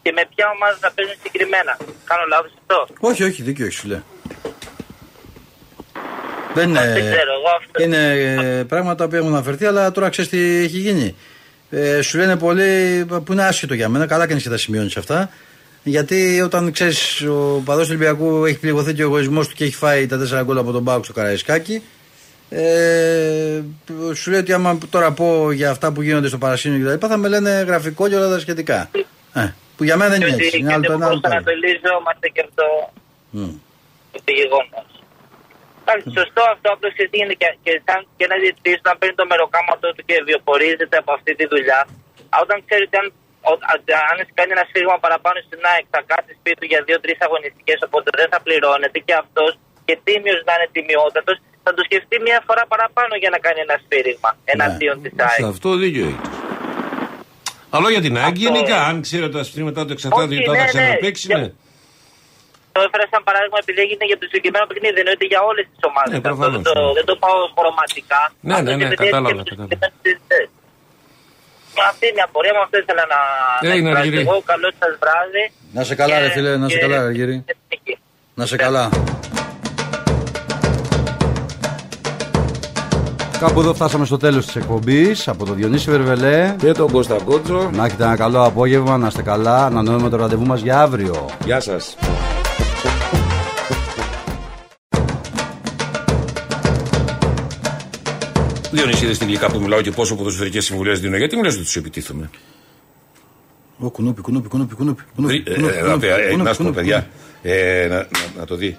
[0.03, 1.73] Και με ποια ομάδα θα παίζουν συγκεκριμένα.
[2.09, 2.77] Κάνω λάθος αυτό;
[3.09, 4.03] Όχι, όχι, δίκιο έχεις, σου λέω.
[6.55, 6.79] Δεν είναι.
[6.93, 7.83] Δεν ξέρω, εγώ αυτό.
[7.83, 8.11] Είναι
[8.59, 11.15] ε, πράγματα που έχουν αναφερθεί, αλλά τώρα ξέρεις τι έχει γίνει.
[11.69, 15.29] Ε, σου λένε πολλοί που είναι άσχετο για μένα, καλά κάνεις και τα σημειώνεις αυτά.
[15.83, 19.75] Γιατί όταν ξέρεις ο παδό του Ολυμπιακού έχει πληγωθεί και ο εγωισμός του και έχει
[19.75, 21.81] φάει τα τέσσερα γκολ από τον Μπάουκ στο Καραϊσκάκι.
[22.49, 23.61] Ε,
[24.13, 27.07] σου λέει ότι άμα τώρα πω για αυτά που γίνονται στο Παρασύνιο και τα λοιπά
[27.07, 28.89] θα με λένε γραφικό και όλα τα σχετικά.
[29.33, 30.57] Ε, που για μένα δεν Και είναι ότι έτσι.
[30.57, 31.39] Είναι άλλο και το ένα, άλλο το άλλο.
[31.39, 32.63] προσανατολίζομαστε και αυτό
[33.29, 33.49] Μμ.
[34.11, 34.81] το γεγονό.
[35.87, 39.25] Εντάξει, σωστό αυτό, απλώς γιατί είναι και, και σαν και ένα διαιτητή να παίρνει το
[39.31, 41.79] μεροκάματο του και βιοπορίζεται από αυτή τη δουλειά.
[42.33, 43.07] Α, Όταν ξέρεις ότι αν,
[43.49, 46.79] ο- α- αν έχει κάνει ένα σφίγμα παραπάνω στην ΑΕΚ θα κάτσει σπίτι του για
[46.87, 49.51] δύο-τρεις αγωνιστικές, οπότε δεν θα πληρώνεται και αυτός
[49.87, 53.75] και τίμιος να είναι τιμιότατος, θα το σκεφτεί μία φορά παραπάνω για να κάνει ένα
[53.83, 55.39] σφύριγμα εναντίον της ΑΕΚ.
[55.43, 56.29] Σε αυτό δίκιο έχεις.
[57.75, 60.45] Αλλά για την ΑΕΚ Αυτό- γενικά, αν ξέρει ότι τα στρίμματα του εξαρτάται Όχι, γιατί
[60.49, 60.67] θα ναι, ναι.
[60.67, 61.47] ξαναπέξει, ναι.
[62.75, 65.81] Το έφερα σαν παράδειγμα επειδή έγινε για το συγκεκριμένο παιχνίδι, δεν είναι για όλες τις
[65.89, 66.11] ομάδες.
[66.15, 66.93] Ναι, προφανώς, δεν, το, ναι.
[66.97, 68.21] δεν το πάω χρωματικά.
[68.47, 69.75] Ναι, Αυτό ναι, ναι, επειδή κατάλαβα, έτσι και κατάλαβα.
[69.77, 70.45] τους διαιτητές.
[71.91, 73.19] Αυτή είναι η απορία μου, αυτό ήθελα να,
[73.65, 74.23] να Έγινε, εκφράσω Αργυρή.
[74.27, 74.35] εγώ.
[74.51, 75.43] Καλό σας βράδυ.
[75.77, 77.35] Να σε καλά, ρε Και- φίλε, να σε και- καλά, ρε Αργύρη.
[77.47, 77.93] και τύχη.
[78.39, 78.83] Να σε καλά.
[83.39, 86.55] Κάπου εδώ φτάσαμε στο τέλος της εκπομπής από τον Διονύση Βερβελέ.
[86.59, 87.69] Και τον Κώστα Κότσο.
[87.73, 89.65] Να έχετε ένα καλό απόγευμα, να είστε καλά.
[89.65, 91.29] Ανανοούμε το ραντεβού μας για αύριο.
[91.45, 91.95] Γεια σας.
[98.71, 101.17] Διονύση, είδες την γλυκά που μιλάω και πόσο ποδοσφαιρικές συμβουλές δίνω.
[101.17, 102.29] Γιατί μου λες ότι τους επιτίθομαι;
[103.77, 105.01] Ω, κουνούπι, κουνούπι, κουνούπι, κουνούπι.
[105.15, 107.07] κουνούπι, Ε, κουνούπι, ε, κουνούπι, ε, ε, κουνούπι, Να σου πω, κουνούπι, παιδιά,
[107.41, 108.77] ε, να, να- να το δει.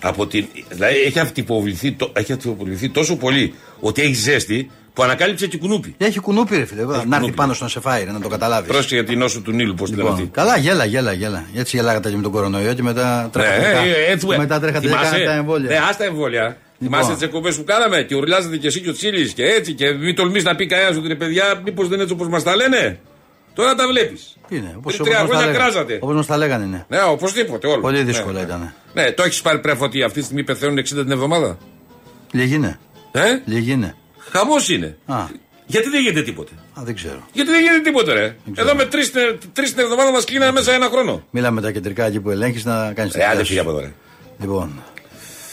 [0.00, 5.46] Από την, δηλαδή έχει αυτοποβληθεί, το- έχει αυτοποβληθεί τόσο πολύ ότι έχει ζέστη που ανακάλυψε
[5.46, 5.94] και κουνούπι.
[5.98, 6.84] Έχει κουνούπι, ρε φίλε.
[6.84, 7.32] Να έρθει κουνούπι.
[7.32, 8.68] πάνω σου να σε φάει, ρε, να το καταλάβεις.
[8.70, 10.32] Πρόσεχε για την νόσο του Νείλου, πώς τη λένε Λοιπόν, αυτή.
[10.34, 11.44] καλά, γέλα, γέλα, γέλα.
[11.54, 13.56] Έτσι γελάγατε και με τον κορονοϊό και μετά Ναι, τρέχατε.
[13.56, 15.68] ε, δέκα- ε, έτσι, μετά τρέχατε θυμάσαι; δέκα τα εμβόλια.
[15.70, 16.56] Ναι, άστα εμβόλια.
[16.78, 19.90] Θυμάσαι τις εκπομπές που κάναμε και ουρλιάζατε και εσύ και ο Τσίλης και έτσι και
[19.92, 22.56] μην τολμήσει να πει κανένας ότι ρε παιδιά, μήπως δεν είναι έτσι όπως μας τα
[22.56, 22.98] λένε.
[23.54, 24.36] Τώρα τα βλέπεις.
[24.48, 25.64] Τι είναι, όπως- Πριν όπως τρία μας τα χρόνια λέγανε.
[25.70, 25.98] κράζατε.
[26.00, 26.84] Όπως μας τα λέγανε, ναι.
[26.88, 27.80] Ναι, οπωσδήποτε όλο.
[27.80, 28.44] Πολύ Ναι, δύσκολα ναι.
[28.46, 28.74] ήταν.
[28.94, 31.58] Ναι, το έχεις πάρει πρέφο ότι αυτή τη στιγμή πεθαίνουν 60 την εβδομάδα.
[32.32, 32.78] Λίγη είναι.
[33.12, 33.94] Ε, Λίγη είναι.
[34.32, 34.96] Χαμός είναι.
[35.06, 35.24] Α,
[35.66, 37.18] Γιατί δεν γίνεται τίποτε; α, δεν ξέρω.
[37.32, 38.36] Γιατί δεν γίνεται τίποτε, ρε.
[38.52, 38.68] ξέρω.
[38.68, 38.84] Εδώ με
[39.52, 41.24] τρεις την εβδομάδα μας κλείνανε μέσα ένα χρόνο.
[41.30, 43.92] Μίλα με τα κεντρικά εκεί που ελέγχεις να κάνεις Ε, άντε φύγε από εδώ, ρε.
[44.40, 44.82] Λοιπόν.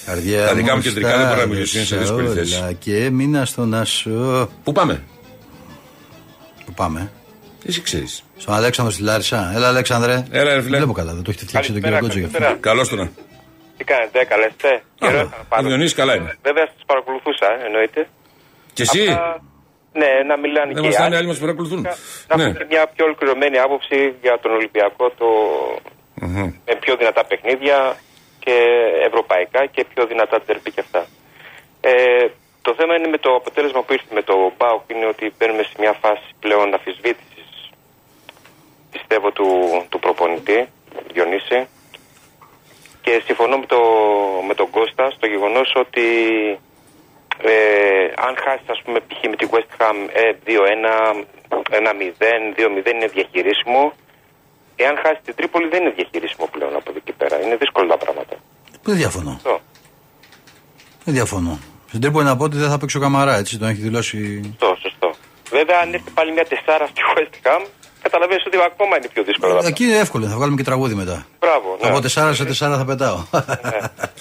[0.06, 2.76] Καρδιά Τα δικά μου στα κεντρικά δεν μπορώ να μιλήσω, είναι σε δύσκολη όλα θέση.
[2.80, 4.50] Και μήνα στον Άσο.
[4.64, 5.04] Πού πάμε,
[6.66, 7.12] Πού πάμε;
[7.66, 8.24] εσύ ξέρεις.
[8.38, 9.52] Στον Αλέξανδρο στη Λάρισα.
[9.56, 10.14] Έλα, Αλέξανδρε.
[10.32, 10.78] Έλα, ρε Δεν φίλε.
[10.78, 12.38] βλέπω καλά, δεν το έχετε φτιάξει τον Καλησπέρα, κύριο Κότζο.
[12.40, 12.70] καλησπέρα.
[12.70, 13.10] Καλώς το να.
[13.78, 14.84] Τι κάνετε, καλά είστε.
[15.00, 15.66] Καιρό Αχα, ήταν πάνω.
[15.66, 16.38] ο Διονύσης καλά είναι.
[16.42, 18.02] Βέβαια σας παρακολουθούσα, ε, εννοείται.
[18.80, 19.42] Και εσύ; Απλά,
[20.02, 21.18] ναι, να μιλάνε Δεν και μα οι φτάνει, άλλοι.
[21.20, 21.82] άλλοι μας παρακολουθούν.
[21.82, 21.92] Να
[22.30, 22.44] να Ναι.
[22.44, 25.28] έχω και μια πιο ολοκληρωμένη άποψη για τον Ολυμπιακό το...
[26.22, 26.48] Μμμ.
[26.68, 27.78] με πιο δυνατά παιχνίδια
[28.44, 28.56] και
[29.10, 31.02] ευρωπαϊκά και πιο δυνατά τερπή και αυτά.
[31.82, 31.92] Ε,
[32.62, 35.76] το θέμα είναι με το αποτέλεσμα που ήρθε με το ΠΑΟΚ είναι ότι μπαίνουμε σε
[35.80, 37.50] μια φάση πλέον αφισβήτησης
[38.92, 39.48] πιστεύω του,
[39.90, 40.60] του προπονητή
[41.14, 41.60] Διονύση
[43.02, 43.80] και συμφωνώ με, το,
[44.48, 46.06] με τον Κώστα στο γεγονός ότι
[47.44, 47.54] ε,
[48.26, 49.22] αν χάσει ας πούμε π.χ.
[49.30, 50.54] με τη West Ham ε, 2-1,
[51.50, 51.56] 1-0,
[52.86, 53.94] 2-0 είναι διαχειρίσιμο
[54.76, 57.98] εάν χάσει την Τρίπολη δεν είναι διαχειρίσιμο πλέον από εδώ και πέρα είναι δύσκολα τα
[57.98, 58.36] πράγματα
[58.84, 59.32] Δεν διαφωνώ.
[59.32, 59.60] Αυτό.
[61.04, 61.60] Δεν διαφωνώ.
[61.88, 64.42] Στην Τρίπολη να πω ότι δεν θα παίξει ο Καμαρά, έτσι τον έχει δηλώσει.
[64.44, 65.10] σωστό, σωστό
[65.50, 67.62] βέβαια αν έρθει πάλι μια τεσσάρα στη West Ham
[68.02, 71.18] καταλαβαίνεις ότι ακόμα είναι πιο δύσκολο τα Εκεί είναι εύκολο, θα βγάλουμε και τραγούδι μετά.
[71.40, 71.40] πράγματα.
[71.40, 71.90] Μπράβο, ναι.
[71.90, 73.18] Από 4 σε 4 θα πετάω.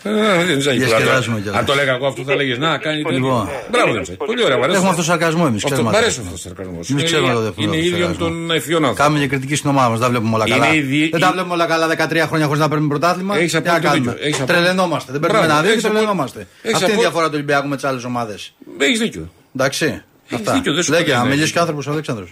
[0.03, 1.61] Ε, δεν ξέρω, Διασκεδάζουμε αν το- κιόλας.
[1.61, 2.97] Αν το λέγα εγώ αυτό θα λέγες Να, κάνει.
[3.13, 3.49] Λοιπόν.
[3.71, 4.17] Μπράβο, δεν ξέρει.
[4.17, 4.77] Πολύ ωραία, μου αρέσει.
[4.77, 5.65] Έχουμε αυτό το σαρκασμό εμείς.
[5.65, 6.91] Αυτό μ' αρέσει αυτός το σαρκασμός.
[6.91, 8.27] Εμείς ξέρουμε το δεύτερο Είναι ίδιο με σαρκασμό.
[8.29, 9.03] τον ευφυόν άνθρωπο.
[9.03, 10.75] Κάνουμε και κριτική στην ομάδα μας, δεν τα βλέπουμε όλα Είναι καλά.
[10.75, 13.37] ήδη- Δεν τα βλέπουμε όλα καλά 13 χρόνια χωρίς να παίρνουμε πρωτάθλημα.
[13.37, 14.27] Έχεις Τι να απόλυτο κάνουμε; δίκιο.
[14.27, 15.13] Έχεις απόλυτο- Τρελαινόμαστε.
[15.13, 16.39] Δεν παίρνουμε Μπράβο, ένα δύο και έχεις απόλυτο- τρελαινόμαστε.
[16.63, 18.53] έχεις Αυτή είναι η απόλυτο- διαφορά του Ολυμπιακού με τις άλλες ομάδες.
[18.79, 19.25] Έχεις δίκιο.
[19.57, 20.03] Εντάξει.
[20.35, 20.53] Αυτά.
[20.53, 21.53] δίκιο, δεν σου Λέγε, κάνει να να μιλήσει έχεις.
[21.53, 22.31] και άνθρωπος Αλέξανδρος.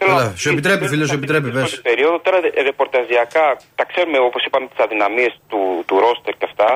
[0.00, 0.06] Ναι.
[0.06, 1.68] Θέλω Έλα, να- σου επιτρέπει, φίλε, σου επιτρέπει, Στην πες.
[1.70, 3.46] πρώτη περίοδο, τώρα ε, ρεπορταζιακά,
[3.78, 6.70] τα ξέρουμε όπως είπαμε τις αδυναμίες του, του ρόστερ και αυτά.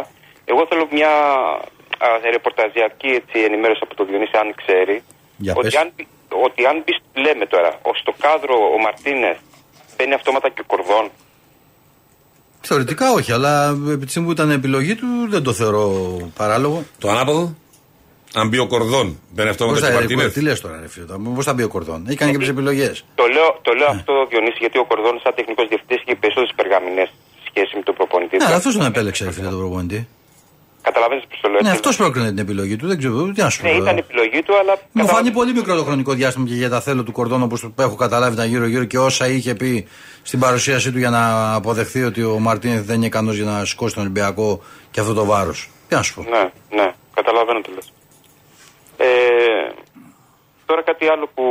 [0.52, 1.12] Εγώ θέλω μια
[2.06, 4.96] α, ρεπορταζιακή έτσι, ενημέρωση από τον Διονύση, αν ξέρει.
[5.44, 5.76] Για ότι, πες.
[5.82, 6.12] αν, μπει-
[6.46, 9.36] ότι αν μπεις, λέμε τώρα, ο- στο κάδρο ο Μαρτίνες
[9.96, 11.06] μπαίνει αυτόματα και ο Κορδόν.
[12.60, 13.52] Θεωρητικά όχι, αλλά
[13.94, 15.86] επί τη στιγμή που ήταν επιλογή του δεν το θεωρώ
[16.36, 16.84] παράλογο.
[16.98, 17.54] Το ανάποδο;
[18.34, 20.32] Αν μπει ο κορδόν, μπαίνει αυτό με Πώς το θα, Μαρτίνεθ.
[20.32, 23.04] τι λες τώρα, ρε φίλε, πώς θα μπει ο Κορδόν; Έχει κάνει κάποιε επιλογές.
[23.14, 23.78] Το λέω, το Ναι.
[23.78, 27.08] λέω αυτό, Διονύση, γιατί ο Κορδόν, σαν τεχνικός διευθυντής, είχε περισσότερες περγαμηνές
[27.42, 28.36] σε σχέση με τον προπονητή.
[28.36, 28.46] Ναι, του.
[28.46, 30.08] αλλά αυτός τον επέλεξε, ρε φίλε, τον προπονητή.
[30.82, 31.60] Καταλαβαίνεις πώ το λέω.
[31.60, 31.70] Ναι, έτσι.
[31.80, 32.86] αυτός πρόκρινε την επιλογή του.
[32.86, 33.66] Δεν ξέρω, τι να σου πω.
[33.66, 33.84] Ναι, τώρα.
[33.84, 34.72] ήταν επιλογή του, αλλά.
[34.72, 37.60] Μου φάνηκε καταλαβαίνεις- πολύ μικρό το χρονικό διάστημα και για τα θέλω του Κορδόν όπως
[37.60, 39.86] το έχω καταλάβει τα γύρω-γύρω και όσα είχε πει
[40.22, 43.94] στην παρουσίασή του για να αποδεχθεί ότι ο Μαρτίνεθ δεν είναι ικανός για να σηκώσει
[43.94, 45.70] τον Ολυμπιακό και αυτό το βάρος.
[45.88, 46.22] Τι να σου πω.
[46.22, 46.50] Ναι,
[46.82, 47.92] ναι, καταλαβαίνω τι λες.
[48.96, 49.68] Ε,
[50.66, 51.44] τώρα κάτι άλλο που,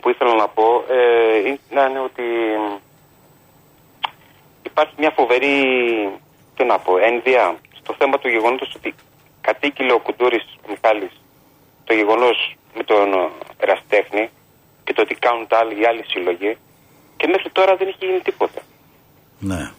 [0.00, 2.22] που ήθελα να πω ε, είναι είναι ότι
[4.62, 5.58] υπάρχει μια φοβερή,
[6.56, 8.94] τι να πω, ένδια στο θέμα του γεγονότος ότι
[9.40, 11.12] κατοίκηλε ο Κουντούρης ο Μιχάλης
[11.84, 14.30] το γεγονός με τον ε, εραστέχνη
[14.84, 16.56] και το ότι κάνουν τα άλλοι, οι άλλοι σύλλογοι
[17.16, 18.60] και μέχρι τώρα δεν έχει γίνει τίποτα.
[19.38, 19.70] Ναι.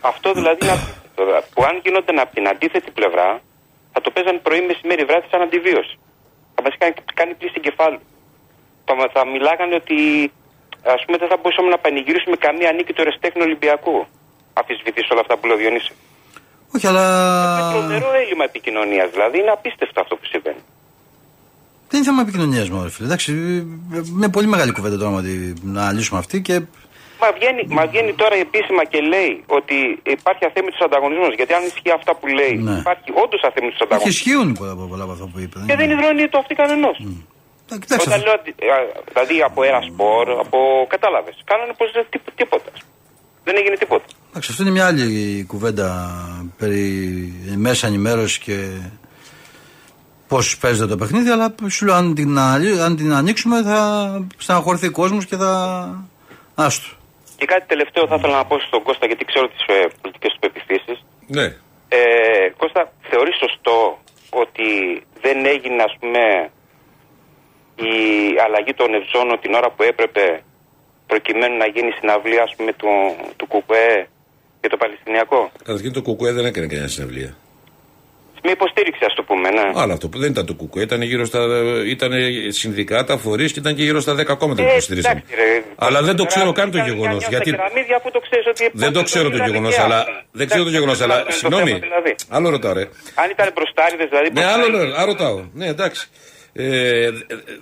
[0.00, 1.22] Αυτό δηλαδή είναι απίστευτο.
[1.54, 3.40] Που αν γινόταν από την αντίθετη πλευρά,
[3.96, 5.94] θα το παίζαν πρωί, μεσημέρι, βράδυ σαν αντιβίωση.
[6.56, 8.00] Θα μας κάνει, κάνει πλήση εγκεφάλου.
[8.86, 9.98] Θα, μα- θα μιλάγανε ότι
[10.96, 13.96] ας πούμε δεν θα μπορούσαμε να πανηγυρίσουμε καμία νίκη του Εραστέχνου Ολυμπιακού.
[14.60, 15.92] Αφισβητήσω όλα αυτά που λέω Διονύση.
[16.74, 17.04] Όχι, αλλά.
[17.58, 19.36] Είναι τρομερό έλλειμμα επικοινωνίας δηλαδή.
[19.42, 20.62] Είναι απίστευτο αυτό που συμβαίνει.
[21.88, 23.06] Δεν είναι θέμα επικοινωνίας μου, ρε φίλε.
[23.10, 23.30] Εντάξει,
[24.16, 26.54] είναι πολύ μεγάλη κουβέντα τώρα να τη- να λύσουμε αυτή και.
[27.22, 29.76] Μα βγαίνει, μα βγαίνει τώρα επίσημα και λέει ότι
[30.16, 31.26] υπάρχει αθέμητος ανταγωνισμό.
[31.40, 32.74] Γιατί αν ισχύει αυτά που λέει, Ναι.
[32.84, 34.12] υπάρχει όντως αθέμητος Όχι, ανταγωνισμό.
[34.14, 35.58] ισχύουν πολλά, πολλά από αυτά που είπε.
[35.68, 36.96] Και δεν υδρώνει το αυτή κανενός.
[37.72, 38.76] Ε, Κοιτάξτε, Όταν λέω, αντι- α,
[39.10, 40.58] δηλαδή από ένα σπορ, από.
[40.94, 41.34] Κατάλαβες.
[41.50, 42.70] Κάνανε πω δεν τί- τίποτα.
[43.46, 44.04] Δεν έγινε τίποτα.
[44.30, 45.88] εντάξει, αυτό είναι μια άλλη κουβέντα
[46.58, 46.84] περί
[47.66, 48.56] μέσα ενημέρωσης και
[50.28, 51.30] πώς παίζεται το παιχνίδι.
[51.30, 53.78] Αλλά σου λέω, αν την, αναλύ- αν την ανοίξουμε, θα
[54.36, 56.04] στεναχωρηθεί ο κόσμος και θα.
[56.54, 56.86] Άστο.
[57.38, 60.38] Και κάτι τελευταίο θα ήθελα να πω στον Κώστα, γιατί ξέρω τις ε, πολιτικές του
[60.38, 60.98] πεπιθήσεις.
[61.26, 61.46] Ναι.
[61.88, 61.98] Ε,
[62.56, 63.98] Κώστα, θεωρείς σωστό
[64.30, 64.68] ότι
[65.24, 66.22] δεν έγινε, ας πούμε,
[67.90, 67.94] η
[68.44, 70.42] αλλαγή των ευζώνων την ώρα που έπρεπε
[71.06, 72.90] προκειμένου να γίνει συναυλία, ας πούμε, του,
[73.36, 74.08] του ΚΚΕ
[74.60, 77.36] για το Παλαιστινιακό; Καταρχήν το Κουκουέ δεν έκανε κανένα συναυλία.
[78.46, 79.66] Με υποστήριξη, ας το πούμε, ναι.
[79.74, 81.40] Άλλο αυτό που δεν ήταν το Κουκουέ, ήταν γύρω στα.
[81.86, 82.12] ήταν
[82.48, 85.22] συνδικάτα, φορείς και ήταν και γύρω στα 10 κόμματα που Ε, υποστηρίζανε.
[85.28, 85.62] εντάξει, ρε.
[85.86, 87.16] Αλλά δεν το Τώρα, ξέρω καν το ήταν γεγονός.
[87.16, 89.74] μια- μια Γιατί στα κεραμίδια που το ξέρεις ότι δεν το ξέρω το ήταν γεγονός,
[89.74, 89.94] και αλλά.
[89.94, 90.24] άλλα.
[90.32, 91.24] Δεν ξέρω το Εντάξει, γεγονός, αλλά.
[91.24, 91.70] το Συγγνώμη.
[91.70, 92.14] θέμα δηλαδή.
[92.28, 92.84] Άλλο ρωτάω, ρε.
[93.22, 94.28] Αν ήταν μπροστάριδες, δηλαδή.
[94.32, 95.36] Ναι, άλλο μπροστάριδες, λέω, άλλο ρωτάω.
[95.52, 96.08] Ναι, εντάξει.
[96.58, 97.10] Ε,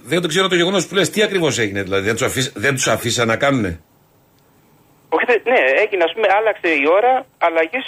[0.04, 2.04] δεν το ξέρω το γεγονός που λες, τι ακριβώς έγινε, δηλαδή.
[2.04, 3.80] Δεν τους αφήσα, δεν τους αφήσα να κάνουνε;
[5.08, 7.80] Όχι, δεν- ναι, έγινε, ας πούμε, άλλαξε η ώρα αλλαγή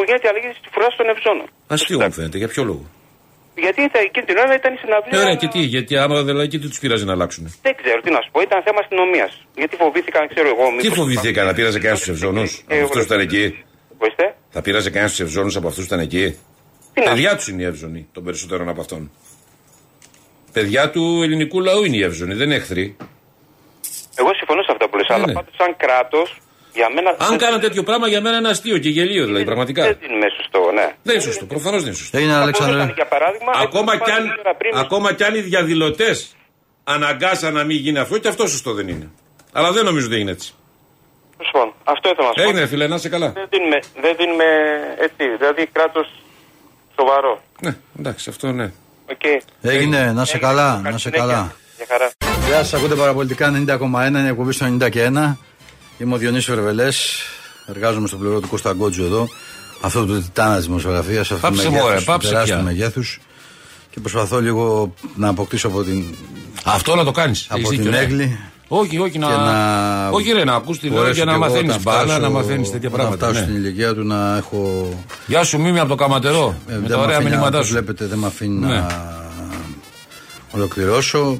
[0.00, 1.46] που γίνεται αλλαγή στη φρουράς των ευζώνων.
[1.74, 2.84] Αστείο μου φαίνεται, για ποιο λόγο;
[3.64, 5.18] Γιατί ήταν, εκείνη την ώρα ήταν η συναυλία.
[5.18, 7.44] Ε, ωραία, και τι, γιατί άμα δηλαδή και τι τους πειράζει να αλλάξουν.
[7.66, 9.32] Δεν ξέρω τι να σου πω, ήταν θέμα αστυνομίας.
[9.60, 10.64] Γιατί φοβήθηκαν, ξέρω εγώ.
[10.68, 13.44] Τι μήπως- φοβηθήκα, να πήραζε κανένας τους ευζώνους; Ε, Από αυτού εγώ- ήταν εκεί.
[14.02, 14.26] Ορίστε.
[14.54, 16.24] Θα πήραζε κανένας τους ευζώνους από αυτούς ήταν εκεί;
[16.94, 19.10] Τι να Παιδιά τους είναι οι εύζωνοι, των περισσότερων από αυτών.
[20.52, 22.96] Παιδιά του ελληνικού λαού είναι οι εύζωνοι, δεν είναι εχθροί.
[24.20, 25.32] Εγώ συμφωνώ σε αυτά που λες, Ναι, αλλά ναι.
[25.32, 26.38] πάντως σαν κράτος
[26.74, 27.10] για μένα.
[27.18, 29.82] Αν δεν- κάναν τέτοιο πράγμα για μένα είναι αστείο και γελίο, δηλαδή πραγματικά.
[29.84, 30.86] Δεν είναι σωστό, ναι.
[31.02, 32.16] Δεν είναι σωστό, προφανώς δεν είναι σωστό.
[32.18, 32.74] Έγινε, Θα Αλέξανδρε.
[32.76, 33.52] μπορούσαν, για παράδειγμα.
[33.66, 36.36] Ακόμα έτσι, κι, αν, μια ώρα πριν, ακόμα κι αν οι διαδηλωτές
[36.84, 39.10] αναγκάσαν να μην γίνει αυτό, και αυτό σωστό δεν είναι.
[39.52, 40.52] Αλλά δεν νομίζω ότι έγινε έτσι.
[41.46, 42.48] Λοιπόν, αυτό ήθελα να σου πω.
[42.50, 43.30] Έγινε, φίλε, να είσαι καλά.
[43.32, 44.44] Δεν δίνουμε, δεν δίνουμε
[44.98, 46.06] έτσι, δηλαδή κράτος
[46.98, 47.42] σοβαρό.
[47.60, 48.72] Ναι, εντάξει, αυτό ναι.
[49.12, 49.38] Okay.
[49.62, 51.52] Έγινε, να σε καλά, να σε καλά.
[51.76, 52.10] Για χαρά.
[52.46, 55.38] Γεια σας, ακούτε παραπολιτικά 90,1, είναι η εκπομπή στο 90 και 1.
[56.00, 57.22] Είμαι ο Διονύσης Βερβελές,
[57.66, 59.28] εργάζομαι στο πλευρό του Κώστα Γκότζου εδώ.
[59.80, 62.64] Αυτός το τιτάνα τη δημοσιογραφίας, αυτός το Πάψε, μωρέ, μεγέθους, πάψε τεράστιο πια.
[62.64, 63.20] μεγέθους.
[63.90, 66.04] Και προσπαθώ λίγο να αποκτήσω από την,
[66.64, 67.46] Αυτό να το κάνεις.
[67.50, 68.38] από την έγκλη.
[68.68, 69.26] Όχι, όχι, να.
[69.26, 71.82] Και να Όχι, ρε, να ακούς τη μπορέσω λόγια για κι να εγώ μαθαίνεις όταν
[71.82, 73.26] μπάλα, φτάσω- να μαθαίνεις τέτοια όταν πράγματα.
[73.26, 73.46] φτάσω ναι.
[73.52, 74.88] στην ηλικία του να έχω.
[75.26, 76.54] Γεια σου, Μίμη από το Καματερό.
[76.68, 77.72] ε, με δεν τα μ' ωραία αφήνει, μηνύματά όπως σου.
[77.72, 78.74] βλέπετε, δεν με αφήνει Ναι.
[78.74, 78.86] να
[80.50, 81.36] ολοκληρώσω.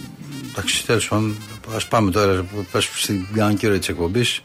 [0.50, 1.36] Εντάξει, τέλος πάντων,
[1.76, 2.44] ας πάμε τώρα.
[2.72, 4.42] Πε στην κανονική ώρα της εκπομπής.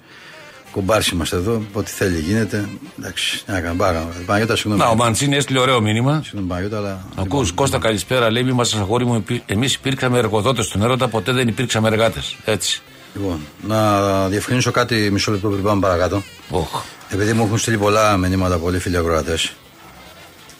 [0.75, 1.65] Κομπάρσι είμαστε εδώ.
[1.73, 2.69] Ό,τι θέλει γίνεται.
[2.99, 4.07] Εντάξει, να κάνω πάρα.
[4.25, 4.79] Παναγιώτα, συγγνώμη.
[4.79, 6.21] Να, ο Μαντσίνη έστειλε ωραίο μήνυμα.
[6.23, 7.05] Συγγνώμη, Παναγιώτα, αλλά.
[7.15, 8.31] Ακούς, Κώστα, καλησπέρα.
[8.31, 12.35] Λέει, μη μας αγόρι μου, εμείς υπήρξαμε εργοδότες στον έρωτα, ποτέ δεν υπήρξαμε εργάτες.
[12.45, 12.81] Έτσι.
[13.15, 16.23] Λοιπόν, να διευκρινίσω κάτι μισό λεπτό πριν πάμε παρακάτω.
[16.49, 16.83] Οχ.
[17.09, 19.37] Επειδή μου έχουν στείλει πολλά μηνύματα πολλοί φίλοι ακροατέ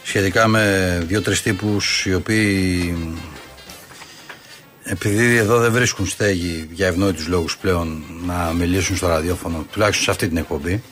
[0.04, 2.98] σχετικά με δύο-τρεις τύπους οι οποίοι
[4.88, 10.12] Επειδή εδώ δεν βρίσκουν στέγη για ευνόητους λόγους πλέον να μιλήσουν στο ραδιόφωνο, τουλάχιστον σε
[10.12, 10.84] αυτή την εκπομπή.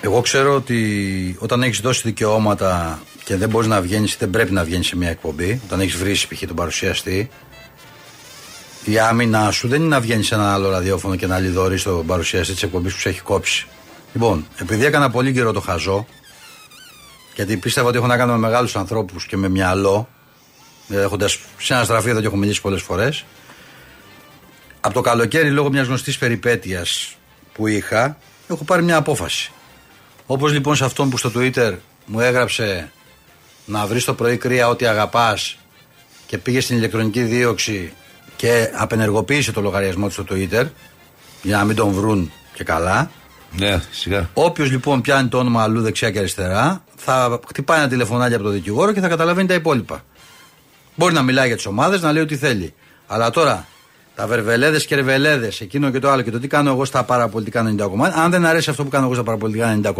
[0.00, 4.64] Εγώ ξέρω ότι όταν έχεις δώσει δικαιώματα και δεν μπορείς να βγαίνεις, δεν πρέπει να
[4.64, 6.46] βγαίνεις σε μια εκπομπή, όταν έχεις βρει π.χ.
[6.46, 7.28] τον παρουσιαστή,
[8.84, 12.06] η άμυνά σου δεν είναι να βγαίνεις σε ένα άλλο ραδιόφωνο και να λιδωρείς τον
[12.06, 13.66] παρουσιαστή της εκπομπής που σε έχει κόψει.
[14.12, 16.06] Λοιπόν, επειδή έκανα πολύ καιρό το χαζό,
[17.34, 20.08] γιατί πίστευα ότι έχω να κάνω με μεγάλους ανθρώπους και με μυαλό,
[20.88, 23.24] έχοντας σε ένα στραφείο εδώ και έχω μιλήσει πολλές φορές.
[24.80, 27.16] Από το καλοκαίρι, λόγω μιας γνωστής περιπέτειας
[27.52, 28.18] που είχα,
[28.48, 29.52] έχω πάρει μια απόφαση.
[30.26, 31.74] Όπως λοιπόν σε αυτόν που στο Twitter
[32.06, 32.90] μου έγραψε
[33.64, 35.58] να βρεις το πρωί κρύα ό,τι αγαπάς
[36.26, 37.92] και πήγε στην ηλεκτρονική δίωξη
[38.36, 40.66] και απενεργοποίησε το λογαριασμό του στο Twitter
[41.42, 43.10] για να μην τον βρουν και καλά.
[43.56, 44.30] Ναι, σιγά.
[44.34, 48.52] Όποιος λοιπόν πιάνει το όνομα αλλού δεξιά και αριστερά, θα χτυπάει ένα τηλεφωνάκι από τον
[48.52, 50.04] δικηγόρο και θα καταλαβαίνει τα υπόλοιπα.
[50.94, 52.74] Μπορεί να μιλάει για τις ομάδες, να λέει ό,τι θέλει.
[53.06, 53.66] Αλλά τώρα
[54.14, 57.74] τα βερβελέδες και ρεβελέδες, εκείνο και το άλλο και το τι κάνω εγώ στα παραπολιτικά
[57.78, 58.10] 90,1.
[58.14, 59.94] Αν δεν αρέσει αυτό που κάνω εγώ στα παραπολιτικά 90,1,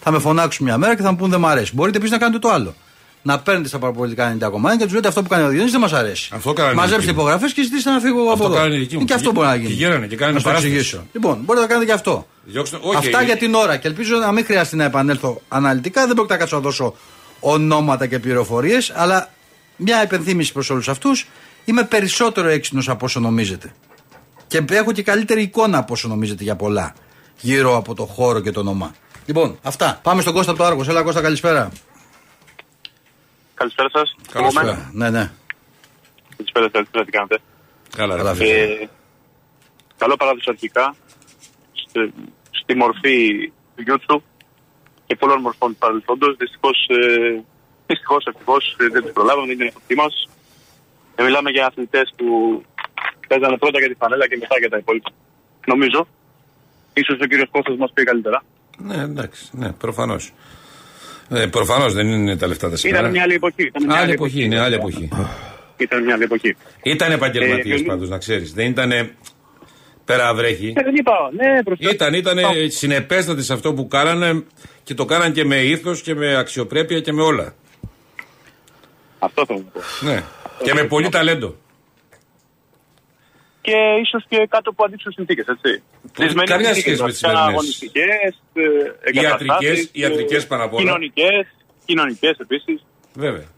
[0.00, 1.72] θα με φωνάξουν μια μέρα και θα μου πούν δεν μου αρέσει.
[1.74, 2.74] Μπορείτε επίσης να κάνετε το άλλο.
[3.22, 5.92] Να παίρνετε στα παραπολιτικά 90,1 και τους λέτε αυτό που κάνει ο Διονύσης δεν μας
[5.92, 6.30] αρέσει.
[6.34, 7.20] Αυτό κάνανε οι Μαζέψτε δικοί μου.
[7.20, 8.54] υπογραφές και ζητήστε να φύγω Αυτό από εδώ.
[8.54, 9.04] κάνανε οι δικοί μου.
[9.04, 9.68] Και αυτό μπορεί να γίνει.
[9.68, 10.74] Πηγαίνανε και κάνανε να σου το παράσταση.
[10.76, 11.06] εξηγήσω.
[11.12, 12.26] Λοιπόν, μπορείτε να κάνετε και αυτό.
[12.44, 16.06] Διώξτε- όχι, Αυτά ε, για την ώρα και ελπίζω να μην χρειάζεται να επανέλθω αναλυτικά.
[16.06, 16.94] Δεν πρόκειται να κάτσω να δώσω
[17.40, 19.30] ονόματα και πληροφορίες, αλλά
[19.76, 21.28] μια υπενθύμηση προς όλους αυτούς.
[21.64, 23.74] Είμαι περισσότερο έξυπνος από όσο νομίζετε.
[24.46, 26.94] Και έχω και καλύτερη εικόνα από όσο νομίζετε για πολλά.
[27.40, 28.94] Γύρω από το χώρο και το όνομά.
[29.26, 30.00] Λοιπόν, αυτά.
[30.02, 30.88] Πάμε στον Κώστα από το Άργος.
[30.88, 31.70] Έλα, Κώστα, καλησπέρα.
[33.54, 34.16] Καλησπέρα σας.
[34.32, 34.90] Καλησπέρα.
[34.92, 35.30] Ναι, ναι.
[36.36, 37.38] Καλησπέρα, καλησπέρα, τι κάνετε.
[37.96, 38.36] Καλά, Καλά, ρε.
[38.36, 38.50] φίλε.
[38.52, 38.88] Ε,
[39.98, 40.94] καλό παράδεισο αρχικά
[41.72, 42.12] στη,
[42.50, 44.22] στη μορφή του YouTube
[45.06, 46.36] και πολλών μορφών του παρελθόντος.
[46.36, 47.44] Δυστυχώς, ε,
[47.86, 50.28] δυστυχώς, ευτυχώς, ε, δεν του προλάβαμε, δεν είναι αυτή μας.
[51.14, 52.26] Ε, μιλάμε για αθλητές που
[53.28, 55.10] παίζανε πρώτα για τη φανέλα και μετά για τα υπόλοιπα.
[55.66, 56.06] Νομίζω.
[56.94, 58.42] Ίσως ο κύριος Κώστας μας πει καλύτερα.
[58.78, 60.32] Ναι, εντάξει, ναι, προφανώς.
[61.28, 63.00] Ε, προφανώς δεν είναι τα λεφτά τα σήμερα.
[63.00, 63.62] Ήταν μια άλλη εποχή.
[63.66, 65.08] Ήταν μια Άλλη εποχή, είναι άλλη εποχή.
[65.76, 66.56] Ήταν μια άλλη εποχή.
[66.82, 68.52] Ήταν επαγγελματίε Ε, πάντως, να ξέρεις.
[68.52, 69.10] Δεν ήταν
[70.04, 70.72] πέρα βρέχει.
[70.76, 71.90] Ε, δεν είπα, ναι, μπροστά.
[71.90, 74.44] Ήταν, ήταν συνεπέστατοι σε αυτό που κάνανε
[74.82, 77.54] και το κάναν και με ήθος και με αξιοπρέπεια και με όλα.
[79.26, 79.80] Αυτό θέλω να πω.
[80.06, 80.22] Ναι.
[80.64, 81.54] Και με πολύ ταλέντο.
[83.60, 85.82] και ίσως και κάτω από αντίξωε συνθήκες, έτσι.
[86.02, 87.52] Δυσμενείς καμιά συνθήκες, σχέση με τις βασικά, σημερινές.
[87.52, 90.82] Αγωνιστικές, ε, Ιατρικές, εγκαταστάσεις, ιατρικές ε, πάνω απ' όλα.
[90.82, 91.46] Κοινωνικές,
[91.84, 92.84] κοινωνικές επίσης.
[93.14, 93.48] Βέβαια.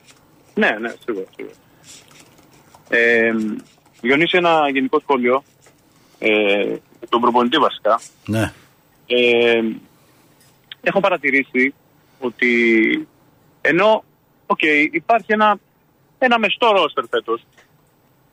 [0.54, 1.26] Ναι, ναι, σίγουρα.
[1.36, 1.54] σίγουρα.
[2.88, 3.32] Ε,
[4.00, 5.42] Διονύση, ένα γενικό σχόλιο.
[6.18, 6.76] Ε,
[7.08, 8.00] τον προπονητή βασικά.
[8.26, 8.52] Ναι.
[9.06, 9.60] Ε,
[10.80, 11.74] έχω παρατηρήσει
[12.18, 12.52] ότι
[13.60, 14.04] ενώ
[14.52, 14.62] οκ,
[15.00, 15.58] υπάρχει ένα,
[16.18, 17.40] ένα μεστό ρόστερ φέτος.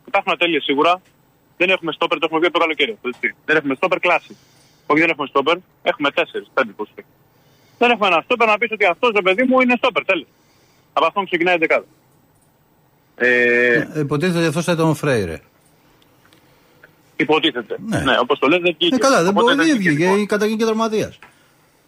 [0.07, 1.01] Υπάρχουν ατέλειες σίγουρα.
[1.57, 2.91] Δεν έχουμε στόπερ, το έχουμε πει από το καλοκαίρι.
[2.91, 3.27] αυτό, Έτσι.
[3.45, 4.33] Δεν έχουμε στόπερ κλάσης.
[4.87, 5.57] Όχι, δεν έχουμε στόπερ.
[5.83, 6.89] Έχουμε τέσσερις, πέντε πώς
[7.77, 10.05] Δεν έχουμε ένα στόπερ να πεις ότι αυτός το παιδί μου είναι στόπερ.
[10.05, 10.27] Τέλος.
[10.93, 11.85] Από αυτόν ξεκινάει η δεκάδα.
[13.15, 15.39] Ε, Ε, Υποτίθεται ότι αυτός θα ήταν ο Φρέιρε.
[17.15, 17.75] υποτίθεται.
[17.85, 17.99] Ναι.
[17.99, 18.95] Ναι, όπως το λέτε, δεν βγήκε.
[18.95, 20.03] Ε, καλά, δεν Οπότε μπορεί, δεν βγήκε, βγήκε.
[20.05, 20.19] λοιπόν.
[20.21, 21.13] Η καταγγελία και τραυματία.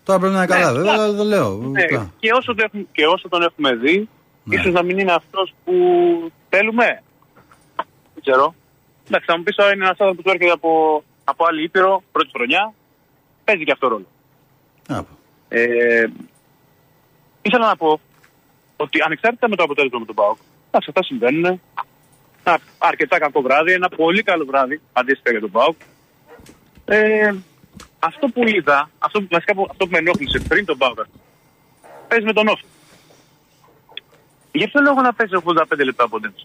[0.04, 1.04] Τώρα πρέπει να είναι καλά, Ναι, βέβαια, καλά.
[1.04, 1.56] αλλά δεν λέω.
[1.58, 2.12] Ναι, Καλά.
[2.20, 4.10] και, όσο το έχουμε, και όσο τον έχουμε δει,
[4.48, 4.56] Ναι.
[4.56, 5.74] ίσως να μην είναι αυτός που
[6.50, 7.04] θέλουμε.
[8.14, 8.56] Δεν ξέρω.
[9.08, 12.30] Εντάξει, θα μου πεις τώρα είναι ένας άνθρωπος που έρχεται από, από άλλη ήπειρο, πρώτη
[12.36, 12.74] χρονιά.
[13.44, 14.06] Παίζει και αυτό ρόλο.
[14.88, 15.10] Να πω.
[15.50, 16.06] Ε,
[17.42, 18.00] ήθελα να πω
[18.78, 21.46] ότι ανεξάρτητα με το αποτέλεσμα με τον ΠΑΟΚ, εντάξει, αυτά συμβαίνουν.
[22.44, 25.76] Ένα αρκετά κακό βράδυ, ένα πολύ καλό βράδυ αντίστοιχα για τον ΠΑΟΚ.
[26.86, 27.34] Ε,
[28.00, 31.00] αυτό που είδα, αυτό, που- βασικά που- αυτό που με ενόχλησε πριν τον ΠΑΟΚ,
[32.08, 32.64] παίζει με τον Όφη.
[34.52, 36.42] Για ποιο λόγο να παίζει 85 λεπτά από δέντρο.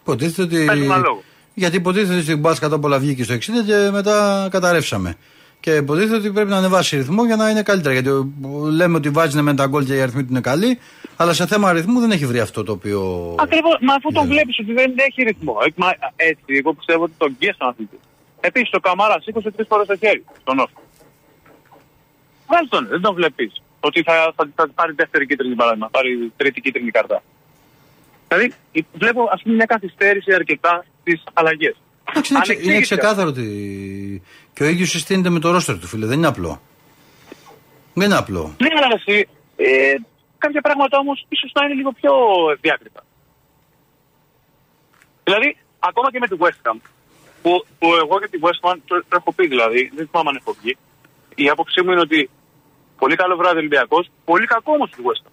[0.00, 0.64] Υποτίθεται ότι.
[0.64, 1.22] Πες μου ένα λόγο.
[1.54, 5.16] Γιατί υποτίθεται ότι στην μπάσκετ κατά πολλά βγήκε στο 60 και μετά καταρρεύσαμε.
[5.60, 7.92] Και υποτίθεται ότι πρέπει να ανεβάσει ρυθμό για να είναι καλύτερα.
[7.94, 8.32] Γιατί ο-
[8.70, 10.78] λέμε ότι βάζει με τα γκολ και οι αριθμοί του είναι καλοί,
[11.16, 13.34] αλλά σε θέμα αριθμού δεν έχει βρει αυτό το οποίο.
[13.38, 14.32] Ακριβώς, μα αφού τον Ναι.
[14.34, 15.56] βλέπεις ότι δεν έχει ρυθμό.
[15.66, 15.86] Ε, Μα,
[16.16, 17.98] έτσι, εγώ πιστεύω ότι τον γκέ στον αθλητή.
[18.40, 20.72] Επίσης, ο Καμάρα σήκωσε τρεις φορές το χέρι στον Όφη.
[22.48, 23.62] Βγάλει τον, δεν τον βλέπεις.
[23.86, 27.22] Ότι θα, θα, θα, πάρει δεύτερη κίτρινη παράδειγμα, πάρει τρίτη κίτρινη καρτά.
[28.28, 31.76] Δηλαδή, η- βλέπω ας πούμε μια καθυστέρηση αρκετά στις αλλαγές.
[32.10, 34.22] Εντάξει, είναι, ξε- είναι ξεκάθαρο ότι.
[34.54, 36.06] Και ο ίδιος συστήνεται με το ρόστερ του, φίλε.
[36.06, 36.60] Δεν είναι απλό.
[37.94, 38.54] Δεν είναι απλό.
[38.60, 39.94] Ναι, αλλά εσύ, ε,
[40.38, 42.12] κάποια πράγματα όμως ίσως να είναι λίγο πιο
[42.60, 43.04] διάκριτα.
[45.24, 46.76] Δηλαδή, ακόμα και με τη West Ham,
[47.42, 50.36] που, που εγώ για τη West Ham το, το έχω πει δηλαδή, δεν θυμάμαι αν
[50.40, 50.76] έχω βγει,
[51.34, 52.30] η άποψή μου είναι ότι
[53.04, 55.32] πολύ καλό βράδυ Ολυμπιακός, πολύ κακό όμως τη West Ham.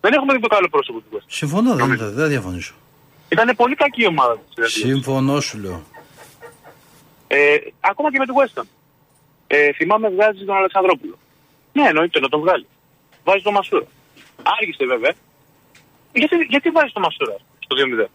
[0.00, 1.26] Δεν έχουμε δει το καλό πρόσωπο του West.
[1.26, 2.74] Συμφωνώ, δεν, δεν θα διαφωνήσω.
[3.28, 4.72] Ήταν πολύ κακή η ομάδα της.
[4.72, 5.82] Συμφωνώ, σου λέω.
[7.26, 8.66] Ε, ακόμα και με τη West Ham.
[9.46, 11.18] Ε, θυμάμαι βγάζεις τον Αλεξανδρόπουλο.
[11.72, 12.66] Ναι, εννοείται να τον βγάλεις.
[13.24, 13.86] Βάζεις τον Μασούρα.
[14.58, 15.12] Άργησε βέβαια.
[16.12, 18.08] Γιατί, γιατί βάζεις τον Μασούρα στο 2-0.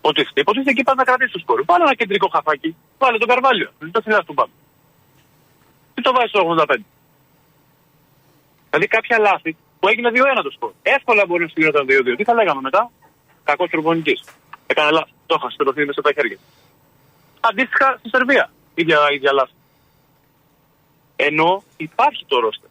[0.00, 1.64] Ότι υποτίθεται εκεί πάνε να κρατήσεις το σκορ.
[1.64, 2.76] Βάλε ένα κεντρικό χαφάκι.
[2.98, 3.68] Βάλε τον Καρβάλιο.
[3.78, 4.52] Δεν το θυμάσαι του πάμε.
[6.04, 6.76] Τι το βάζεις στο 85.
[8.70, 10.72] Δηλαδή κάποια λάθη που έγινε 2-1 το σκορ.
[10.82, 12.14] Εύκολα μπορεί να συγκρινοταν 2-2.
[12.16, 12.90] Τι θα λέγαμε μετά;
[13.44, 14.14] Κακός προπονητή.
[14.66, 15.10] Έκανε λάθη.
[15.26, 16.38] Το είχα στερωθεί μέσα στα χέρια.
[17.40, 18.50] Αντίστοιχα στη Σερβία.
[18.74, 19.52] ίδια, ίδια λάθη.
[21.16, 22.68] Ενώ υπάρχει το ρόστερ.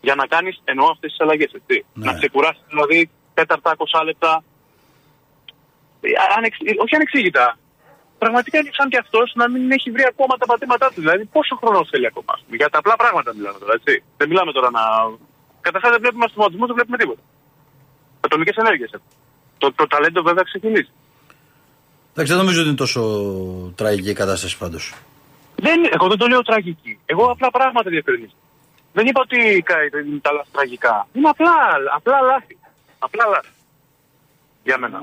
[0.00, 1.50] Για να κάνεις εννοώ αυτές τις αλλαγές.
[1.94, 2.06] Ναι.
[2.06, 4.42] Να ξεκουράσεις δηλαδή τέταρτα 20 λεπτά.
[6.00, 7.58] Ε, ανεξ- όχι ανεξήγητα.
[8.22, 11.00] Πραγματικά είναι σαν και αυτός να μην έχει βρει ακόμα τα πατήματά του.
[11.04, 12.30] Δηλαδή, πόσο χρόνο θέλει ακόμα.
[12.36, 12.56] ας πούμε.
[12.60, 14.02] Για τα απλά πράγματα μιλάμε τώρα, έτσι.
[14.18, 14.82] Δεν μιλάμε τώρα να.
[15.60, 17.22] Καταρχάς δεν βλέπουμε αυτοματισμού, δεν βλέπουμε τίποτα.
[18.20, 18.90] Ατομικές ενέργειες.
[19.58, 20.90] Το, το ταλέντο βέβαια ξεκινήσει.
[22.10, 23.00] Εντάξει, δεν νομίζω ότι είναι τόσο
[23.80, 24.84] τραγική η κατάσταση πάντως.
[25.56, 26.98] Δεν, εγώ δεν το λέω τραγική.
[27.06, 28.36] Εγώ απλά πράγματα διευκρινίζω.
[28.92, 31.06] Δεν είπα ότι κα- είναι τα λάθη τραγικά.
[31.12, 31.54] Είναι απλά,
[31.96, 32.58] απλά λάθη.
[32.98, 33.52] Απλά λάθη.
[34.64, 34.98] Για μένα.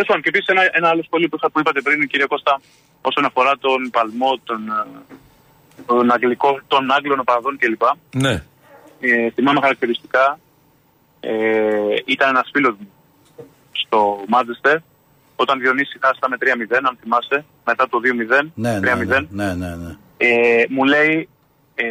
[0.00, 2.60] Τέλος πάντων, και επίσης ένα, ένα άλλο σχόλιο που, είχα- που είπατε πριν, κύριε Κώστα,
[3.02, 5.14] όσον αφορά τον παλμό των, ε,
[5.86, 7.82] των, αγγλικών, των Άγγλων οπαδών κλπ.
[8.24, 8.34] Ναι.
[9.00, 10.38] Ε, θυμάμαι χαρακτηριστικά,
[11.20, 11.30] ε,
[12.04, 12.88] ήταν ένας φίλος μου
[13.72, 14.76] στο Μάντζεστερ,
[15.36, 18.82] όταν Διονύσης χάστα με 3-0, αν θυμάσαι, μετά το 2-0, Ναι, 3-0
[19.30, 19.92] ναι, ναι, ναι, ναι, ναι.
[20.16, 21.28] ε, μου λέει
[21.74, 21.84] ε,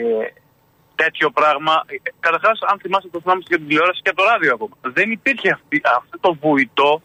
[0.95, 1.73] τέτοιο πράγμα.
[1.85, 4.75] Ε, Καταρχάς, αν θυμάστε το θυμάμαι και την τηλεόραση και από το ράδιο ακόμα.
[4.81, 7.01] Δεν υπήρχε αυτή, αυτό το βουητό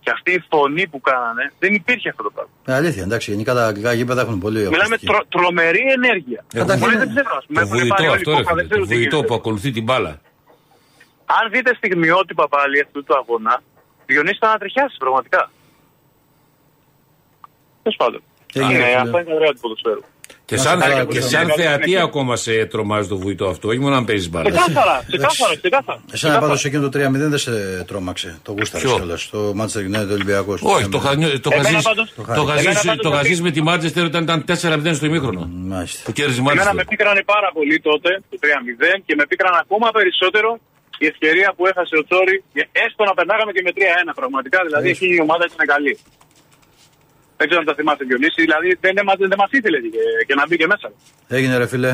[0.00, 1.52] και αυτή η φωνή που κάνανε.
[1.58, 2.50] Δεν υπήρχε αυτό το πράγμα.
[2.64, 5.06] Ε, αλήθεια, εντάξει, γενικά τα αγγλικά γήπεδα έχουν πολύ Μιλάμε ακουστική.
[5.06, 6.44] τρο, τρομερή ενέργεια.
[6.54, 8.50] Έχουν Πολλοί δεν ξέρω, ας πούμε, Το έχουν βουητό πάρει όλη αυτό, η ρε κόπα,
[8.50, 8.60] φίλε.
[8.60, 9.26] δεν ξέρουν Το τι βουητό γίνεται.
[9.26, 10.20] που ακολουθεί την μπάλα.
[11.38, 13.62] Αν δείτε στιγμιότυπα πάλι αυτού του αγώνα,
[14.06, 15.50] Διονύση ήταν να τριχιάσει πραγματικά.
[17.82, 18.22] Τέλος πάντων.
[18.54, 18.96] Έγινε, Είναι, φίλε.
[18.96, 20.02] αυτό είναι το ωραίο του ποδοσφαίρου.
[20.50, 21.20] Και Να σαν, σε καλά, και Κώστα.
[21.28, 22.02] σαν Μεγάλη θεατή συνέχεια.
[22.02, 24.50] ακόμα σε τρομάζει το βουητό αυτό, όχι μόνο αν παίζεις μπάλα.
[24.50, 26.00] Ξεκάθαρα, ξεκάθαρα, ξεκάθαρα.
[26.12, 27.50] Εσένα πάντως εκείνο το 3-0 δεν σε
[27.86, 28.38] τρόμαξε.
[28.42, 29.28] Το γούσταρες Ποιο; κιόλας.
[29.34, 30.52] Το Manchester United Ολυμπιακό.
[30.74, 33.08] Όχι, το είχα νιώ- το είχα Εμένα ζήσει- πάντως- το Εμένα είχα ζήσει- πάντως το
[33.12, 35.42] είχα με ζήσει με τη Μάντσεστερ όταν ήταν 4-0 στο ημίχρονο.
[35.72, 36.00] Μάλιστα.
[36.06, 36.86] Που κέρδισε η Εμένα με Μάντσεστερ.
[36.92, 40.50] πίκρανε πάρα πολύ τότε, το 3-0, και με πίκραν ακόμα περισσότερο
[41.04, 44.88] η ευκαιρία που έχασε ο Τσόρι, για- έστω να περνάγαμε και με 3-1 πραγματικά, δηλαδή
[44.94, 45.94] εκείνη η ομάδα ήταν καλή.
[47.40, 50.34] Δεν ξέρω αν τα θυμάστε Διονύση, δηλαδή δεν, δεν, μας- δεν μας ήθελε και, και
[50.38, 50.88] να μπει και μέσα.
[51.36, 51.92] Έγινε ρε φίλε.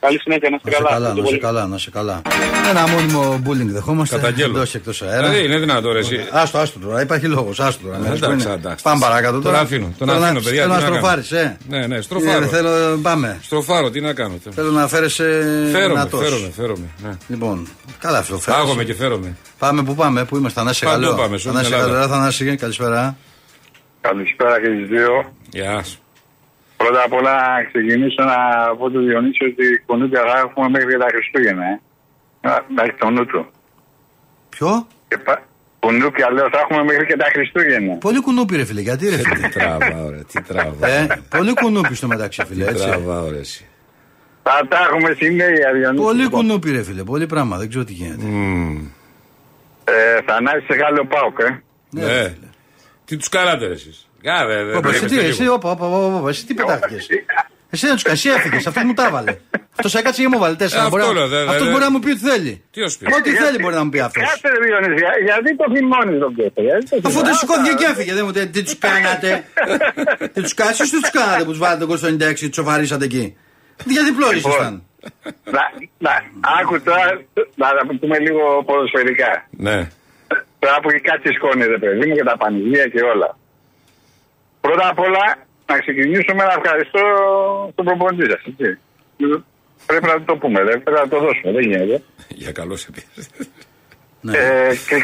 [0.00, 0.94] Καλή συνέχεια, να είστε Να σε καλά.
[0.94, 1.38] καλά, Ευχαριστώ να σε πολύ.
[1.54, 2.22] καλά, να σε καλά.
[2.70, 4.16] Ένα μόνιμο bullying δεχόμαστε.
[4.16, 4.56] Καταγγέλλω.
[4.56, 5.28] Εντός και εκτός αέρα.
[5.28, 6.26] Δηλαδή είναι δυνατό ρε εσύ.
[6.30, 7.60] Άστο, άστο τώρα, υπάρχει λόγος.
[7.60, 7.96] Άστο τώρα.
[7.96, 8.54] Εντάξει, Μέρες που είναι.
[8.58, 8.82] εντάξει.
[8.84, 9.58] Πάμε παρακάτω Τον τώρα.
[9.60, 10.96] αφήνω, τον Θέλω να- αφήνω, παιδιά, Θέλω τι να να κάνω.
[10.96, 11.56] στροφάρεις, ε.
[11.68, 12.44] Ναι, ναι, στροφάρω.
[12.44, 13.38] Ε, Θέλω, πάμε.
[13.42, 14.38] Στροφάρω, τι να κάνω.
[14.50, 15.24] Θέλω να φέρεσαι
[15.72, 16.20] Φέρομαι, δυνατός.
[16.22, 16.86] φέρομαι, φέρομαι.
[17.02, 17.10] Ναι.
[17.28, 18.62] Λοιπόν, καλά αυτό φέρεσαι.
[18.62, 19.36] Άγομαι και φέρομαι.
[19.58, 21.16] Πάμε που πάμε, που είμαστε, Θανάση Παντού καλό.
[21.16, 21.98] πάμε, σε όλη Θανάση την Ελλάδα.
[22.00, 23.16] καλό, Θανάση, καλησπέρα.
[24.00, 25.32] Καλησπέρα και τις δύο.
[25.50, 25.98] Γεια σου.
[26.76, 28.36] Πρώτα απ' όλα να ξεκινήσω να
[28.78, 31.64] πω του Διονύση ότι κουνούπια θα έχουμε μέχρι τα Χριστούγεννα.
[31.64, 31.80] Ε.
[32.40, 33.46] Να να έχει το νου του.
[34.48, 35.42] Ποιο; Και πα...
[35.80, 37.94] Κουνούπια λέω θα έχουμε μέχρι και τα Χριστούγεννα.
[37.94, 40.90] Πολύ κουνούπι ρε φίλε, γιατί ρε Τι φίλε; τραβάω ρε, τι τραβάω.
[40.90, 42.86] ε, πολύ κουνούπι στο μεταξύ φίλε, Τι έτσι.
[42.86, 43.64] τραβάω ρε εσύ.
[44.42, 46.02] Θα τα έχουμε συνέχεια Διονύση.
[46.04, 48.24] Πολύ Λοιπόν, κουνούπι ρε φίλε, πολύ πράγμα, δεν ξέρω τι γίνεται.
[48.24, 48.76] Μμμ.
[49.84, 51.62] Ε, Θανάση σε Γάλλο Πάουκ, ε.
[51.90, 52.12] Ναι, Ναι.
[52.12, 52.46] ρε φίλε.
[53.10, 55.54] Τι τους κάνατε ρε εσείς; Κάνε, δεν Όπα, εσύ τι, βλέπετε εσύ, λίγο.
[55.54, 57.06] όπα, όπα, όπα, όπα, εσύ τι πετάχτηκες;
[57.70, 59.36] Εσύ δεν του κάνει, εσύ έφυγες, αυτός μου τα έβαλε.
[59.76, 60.84] Αυτός έκατσε και μου βάλε τέσσερα.
[60.84, 62.62] Ε, μπορεί αυτό να- λέω, δε- δε- αυτός δε- μπορεί να μου πει ό,τι θέλει.
[62.70, 64.22] Τι ως πει; Ό,τι θέλει μπορεί να μου πει αυτός.
[64.28, 66.62] Κάτσε ρε Διονύση, για- γιατί το θυμώνεις τον Πέτρο.
[66.62, 67.38] γιατί το Αφού δεν θυμώνεις.
[67.38, 69.30] σηκώθηκε και έφυγε, δεν μου τι- τι τους κάνατε;
[70.34, 73.04] Τι τους κάνατε, εσείς τι τους κάνατε που τους βάλατε τον κόσμο 96 τους σοφαρίσατε
[73.04, 73.36] εκεί;
[73.84, 74.82] Γιατί πλώρη Λοιπόν, ήσασταν.
[75.56, 75.62] Να,
[76.06, 76.12] να,
[76.60, 77.04] άκου τώρα,
[77.62, 79.30] να τα πούμε λίγο ποδοσφαιρικά.
[79.66, 79.78] Ναι.
[80.62, 83.38] Τώρα που έχει κάτσει σκόνη, ρε παιδί μου, και τα πανηγύρια και όλα.
[84.60, 85.24] Πρώτα απ' όλα,
[85.70, 87.00] να ξεκινήσουμε να ευχαριστώ
[87.74, 88.40] τον προπονητή σας.
[89.86, 90.78] Πρέπει να το πούμε, ρε.
[90.78, 92.02] πρέπει να το δώσουμε, δεν γίνεται.
[92.28, 93.02] Για καλό σε πει.
[94.20, 94.38] Ναι.
[94.38, 94.96] Ε, και,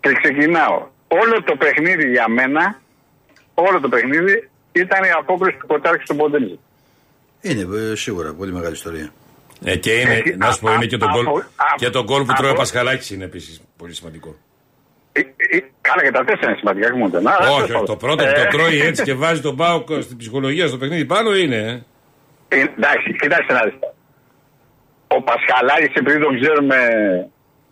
[0.00, 0.86] και ξεκινάω.
[1.08, 2.80] Όλο το παιχνίδι για μένα,
[3.54, 6.58] όλο το παιχνίδι ήταν η απόκριση του Κοτάρκης στον Ποντενίζη.
[7.40, 9.12] Είναι ε, σίγουρα πολύ μεγάλη ιστορία.
[9.64, 11.42] Ε, και είναι, Ε, να σου πω, είναι και το α- γκολ, από-
[11.76, 14.36] και το γκολ που τρώει ο από- Πασχαλάκης είναι επίσης πολύ σημαντικό.
[15.18, 17.30] Ε, ε, Καλά και τα τέσσερα είναι σημαντικά, όχι μόνο το ένα.
[17.38, 17.98] Αλλά, Όχι, τέλος όχι, το πάντων.
[18.04, 21.36] πρώτο που Ε, το τρώει έτσι και βάζει τον Πάουκ στην ψυχολογία στο παιχνίδι πάνω
[21.36, 21.56] είναι.
[21.56, 22.56] ε.
[22.56, 23.86] Ε, εντάξει, κοιτάξτε να δείτε.
[25.16, 26.76] Ο Πασχαλάκης, επειδή τον ξέρουμε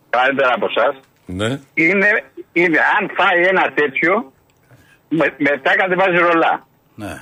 [0.09, 0.95] καλύτερα από εσάς,
[1.25, 1.59] Ναι.
[1.73, 2.09] είναι,
[2.53, 4.31] είναι, αν φάει ένα τέτοιο,
[5.09, 6.67] με, μετά κατεβάζει ρολά.
[6.95, 7.13] Ναι.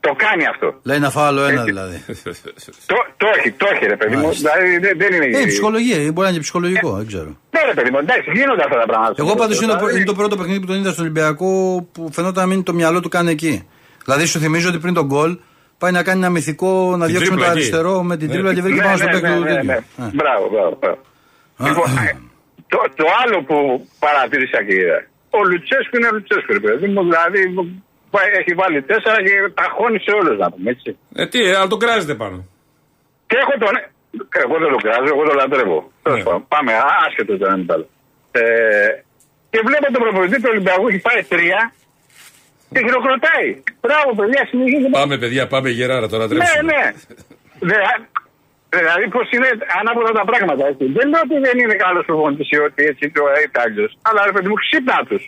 [0.00, 0.74] Το κάνει αυτό.
[0.82, 2.04] Λέει να φάω άλλο ένα δηλαδή.
[2.90, 4.30] Το, το έχει, το έχει ρε παιδί μου.
[4.30, 5.38] Δηλαδή δεν, δεν είναι.
[5.38, 7.24] Ε, ψυχολογία, μπορεί να είναι και ψυχολογικό, δεν ξέρω.
[7.50, 9.14] Ναι, ρε παιδί μου, εντάξει, γίνονται αυτά τα πράγματα.
[9.18, 11.50] Εγώ πάντως είναι, το- Δηλαδή, είναι το πρώτο παιχνίδι που τον είδα στον Ολυμπιακό
[11.92, 13.68] που φαινόταν να μείνει το μυαλό του κάνει εκεί.
[14.04, 15.38] Δηλαδή σου θυμίζω ότι πριν τον γκολ
[15.78, 17.58] πάει να κάνει ένα μυθικό να Την διώξει με το τρίπλα εκεί.
[17.58, 18.32] αριστερό με την Ναι.
[18.32, 19.66] τρίπλα και βρήκε ναι, πάνω στο ναι, παίκτη ναι, του ναι, τέτοιου.
[19.66, 19.74] ναι.
[20.06, 20.10] Ε.
[20.20, 20.78] Μπράβο, μπράβο.
[20.80, 20.98] μπράβο.
[21.68, 22.12] Λοιπόν, ε,
[22.72, 23.56] το, το άλλο που
[24.04, 24.98] παρατήρησα και είδα.
[25.30, 27.00] Ο Λουτσέσκου είναι ο Λουτσέσκου, ρε παιδί μου.
[27.08, 27.72] Δηλαδή πάει-
[28.40, 30.90] έχει βάλει τέσσερα και τα χώνει σε όλους να πούμε έτσι.
[31.20, 32.38] Ε, τι, ε, αλλά τον κράζετε πάνω.
[33.28, 33.74] Και έχω τον.
[34.44, 35.78] Εγώ δεν το κράζω, εγώ το λατρεύω.
[36.06, 37.86] Τέλος πάντων, Πάμε, α- άσχετος το ένα με το άλλο.
[38.40, 38.42] Ε,
[39.52, 41.60] και βλέπω τον προπονητή του Ολυμπιακού έχει πάει τρία
[42.72, 43.48] και χειροκροτάει.
[43.82, 44.90] Μπράβο, παιδιά, συνεχίζετε.
[45.00, 46.62] Πάμε, παιδιά, πάμε γεράρα τώρα Ναι, τρέψουμε.
[46.70, 46.82] ναι.
[47.70, 48.00] Δε-
[48.78, 49.48] Δηλαδή, πώς είναι
[49.80, 50.62] ανάποδα τα πράγματα.
[50.72, 50.84] Έτσι.
[50.96, 53.88] Δεν λέω ότι δεν είναι καλός προπονητής ή ότι έτσι το έχει άγγελο.
[54.08, 55.22] Αλλά ρε παιδί μου, ξύπνα τους.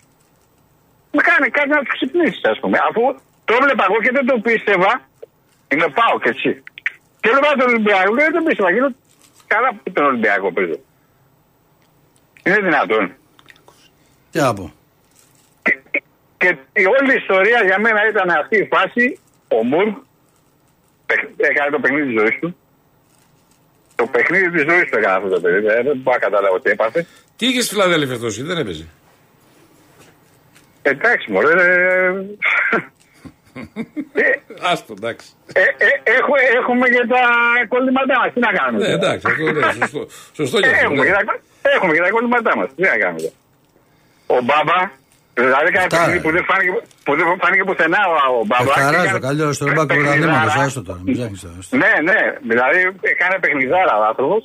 [1.17, 2.77] Με κάνει κάτι να τους ξυπνήσει, ας πούμε.
[2.89, 3.03] Αφού
[3.47, 4.93] το έβλεπα εγώ και δεν το πίστευα.
[5.73, 6.51] Είναι πάω και έτσι.
[7.21, 8.69] Και έβλεπα τον Ολυμπιακό και δεν το πίστευα.
[8.75, 8.93] Και λέω,
[9.53, 10.79] καλά που τον Ολυμπιακό παίζω.
[12.47, 13.05] Είναι δυνατόν.
[14.31, 14.67] Τι να πω.
[16.41, 16.49] Και
[16.83, 19.05] η όλη η ιστορία για μένα ήταν αυτή η φάση.
[19.57, 19.87] Ο Μουρ
[21.07, 22.57] παιχ- έκανε το παιχνίδι της ζωής του.
[23.95, 25.67] Το παιχνίδι της ζωής του έκανε αυτό το παιδί.
[25.67, 27.07] Ε, Δεν μπορώ να καταλάβω τι έπαθε.
[27.37, 28.87] Τι είχες στη Φιλαδέλφια αυτός, εσύ, δεν έπαιζε.
[30.91, 31.53] Εντάξει, μωρέ.
[31.53, 32.09] ε,
[34.24, 34.30] ε,
[34.70, 35.26] Άστο, εντάξει.
[35.53, 37.22] ε, ε, έχω- έχουμε και τα
[37.72, 38.30] κολλήματά μας.
[38.35, 38.78] Τι να κάνουμε.
[38.78, 40.03] Ναι, τώρα; εντάξει, αυτό ναι, σωστό.
[40.39, 40.85] Σωστό και Ε, αυτό.
[40.85, 41.07] έχουμε, ναι.
[41.07, 41.22] και τα,
[41.76, 42.68] έχουμε και τα κολλήματά μας.
[42.76, 43.20] Τι να κάνουμε.
[43.24, 43.37] τώρα;
[44.35, 44.78] Ο Μπάμπα,
[45.43, 46.24] δηλαδή κάνει Αυτά, παιχνίδι ρε.
[46.24, 46.70] που δεν φάνηκε,
[47.07, 48.64] που δεν φάνηκε πουθενά ο, ο Μπάμπα.
[48.64, 50.20] και Εχταράζει έκανε το καλύτερο στο ρεμπάκ του παιχνιδάρα.
[50.22, 50.61] πρωταθλήματο.
[50.66, 51.55] Άστο τώρα, μην ψάχνεις τώρα.
[51.61, 51.72] άστο.
[51.82, 52.20] Ναι, ναι.
[52.51, 52.80] Δηλαδή
[53.12, 54.43] έκανε παιχνιδάρα ο άνθρωπος.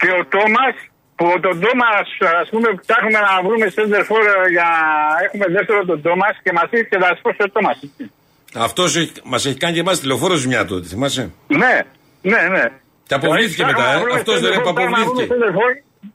[0.00, 0.74] Και ο Τόμας,
[1.22, 2.08] που τον Τόμας,
[2.42, 4.22] ας πούμε, ψάχνουμε να βρούμε center for
[4.56, 4.80] για να
[5.24, 7.78] έχουμε δεύτερο τον Τόμας και μας ήρθε και δασπό ο Τόμας.
[8.66, 8.90] Αυτός
[9.32, 11.24] μας έχει κάνει και εμάς τηλεφόρο ζημιά τότε, θυμάσαι;
[11.62, 11.74] Ναι,
[12.32, 12.64] ναι, ναι.
[13.08, 13.96] Και αποβλήθηκε μετά, ε.
[14.18, 15.24] Αυτός δεν είναι που αποβλήθηκε.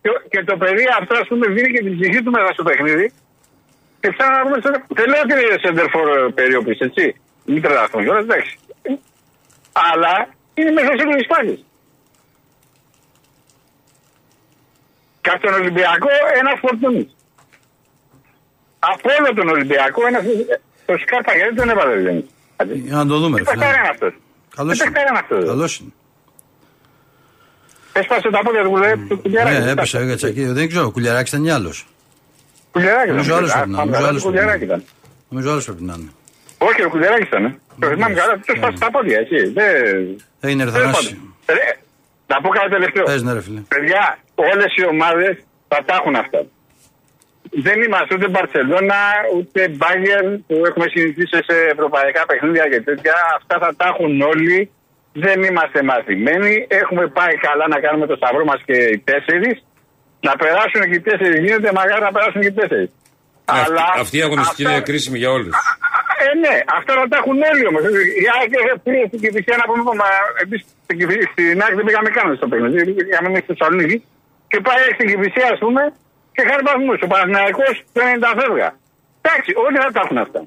[0.04, 3.08] Και, και το παιδί αυτό, ας πούμε, δίνει και την ψυχή του μέσα στο παιχνίδι.
[4.02, 4.94] Και ψάχνουμε να βρούμε center for.
[5.00, 6.06] Δεν λέω ότι είναι center for
[6.40, 7.06] περιόπληση, έτσι.
[7.46, 8.54] Μην τρελαθούμε κιόλας, εντάξει.
[9.90, 10.14] Αλλά
[10.58, 11.54] είναι μέσα σε όλε τι πάλι.
[15.28, 16.08] Και από τον Ολυμπιακό
[16.40, 17.10] ένα φορτούνι.
[18.80, 20.20] Από όλο τον Ολυμπιακό ένα.
[20.86, 22.18] Το Σκάρπα γιατί τον έβαλε δεν.
[22.88, 23.62] Για να το δούμε, ρε Τι φίλε.
[23.64, 24.14] παιχτάρα είναι αυτός.
[24.56, 25.46] Καλός Τι παιχτάρα είναι αυτός.
[25.46, 25.92] Καλός είναι.
[27.94, 29.62] Έσπασε τα πόδια του κουλεράκι του κουλιαράκι.
[29.64, 30.44] Ναι, έπεσε, έγατσα εκεί.
[30.46, 31.88] Δεν ξέρω, ο Κουλιαράκης ήταν ή άλλος.
[32.72, 33.62] Κουλιαράκι Νομίζω άλλος ήταν.
[33.62, 34.74] πρέπει να είναι, Α, νομίζω α, άλλος πρέπει να Κουλιαράκι είναι.
[34.74, 34.84] ήταν.
[35.30, 36.12] Νομίζω άλλος πρέπει να είναι.
[36.58, 37.46] Όχι, ο κουλιαράκι ήταν.
[37.46, 37.60] ε.
[37.80, 39.36] Το θυμάμαι καλά, του έσπασε τα πόδια, έτσι.
[39.58, 41.14] Δεν- Έγινε ρε Τέλος Θανάση.
[41.16, 41.36] πάντων.
[41.58, 41.68] Ρε,
[42.28, 43.04] Να πω κάτι τελευταίο.
[43.04, 43.60] Πες ναι ρε φίλε.
[43.60, 44.18] Παιδιά,
[44.52, 45.34] όλες οι ομάδες
[45.72, 46.40] θα τα έχουν αυτά.
[47.66, 49.02] Δεν είμαστε ούτε Μπαρσελόνα,
[49.36, 53.16] ούτε Μπάγκερ που έχουμε συνηθίσει σε ευρωπαϊκά παιχνίδια και τέτοια.
[53.38, 54.58] Αυτά θα τα έχουν όλοι.
[55.26, 56.54] Δεν είμαστε μαθημένοι.
[56.82, 59.56] Έχουμε πάει καλά να κάνουμε το σταυρό μας και οι τέσσερις.
[60.28, 61.38] Να περάσουν και οι τέσσερις.
[61.46, 62.90] Γίνεται μακάρι να περάσουν και οι τέσσερις.
[63.62, 65.54] Αυτή, αυτή η αγωνιστική αυτά- είναι κρίσιμη για όλους.
[66.26, 67.82] ε, ναι, αυτά θα τα έχουν όλοι όμως.
[68.24, 68.52] Η ΑΕΚ
[68.86, 70.10] πήρε στην Κυφυσιά να πούμε, μα
[70.44, 72.82] εμείς στην Κηφισιά- στην ΑΕΚ δεν πήγαμε καν στο παιχνίδι.
[73.10, 73.98] Είχαμε μείνει στη Θεσσαλονίκη
[74.52, 75.82] και πάει στην Κυφυσιά, ας πούμε,
[76.36, 76.98] και χάρη βαθμούς.
[77.06, 78.70] Ο Παναθηναϊκός το 90 φεύγα.
[79.22, 80.40] Εντάξει, όλοι θα τα έχουν αυτά.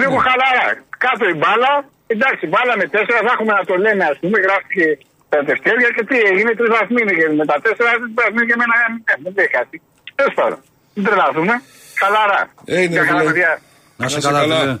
[0.00, 0.66] Λίγο χαλαρά.
[1.04, 1.72] Κάτω η μπάλα.
[2.14, 4.86] Εντάξει, μπάλα με τέσσερα θα έχουμε να το λένε, ας πούμε, γράφτηκε
[5.32, 8.56] τα Δευτέρια και τι έγινε, τρεις βαθμοί είναι και με τα τέσσερα, τρεις βαθμοί και
[8.60, 8.76] με ένα.
[9.10, 9.76] ε, Δεν λέει κάτι.
[10.18, 10.58] Τέλος πάντων.
[10.94, 11.54] Μην τρελαθούμε.
[12.00, 12.40] Χαλαρά.
[12.76, 13.30] Έγινε, Για καλά, φίλε.
[13.30, 13.52] παιδιά.
[14.00, 14.80] Να σε Να σε καλά,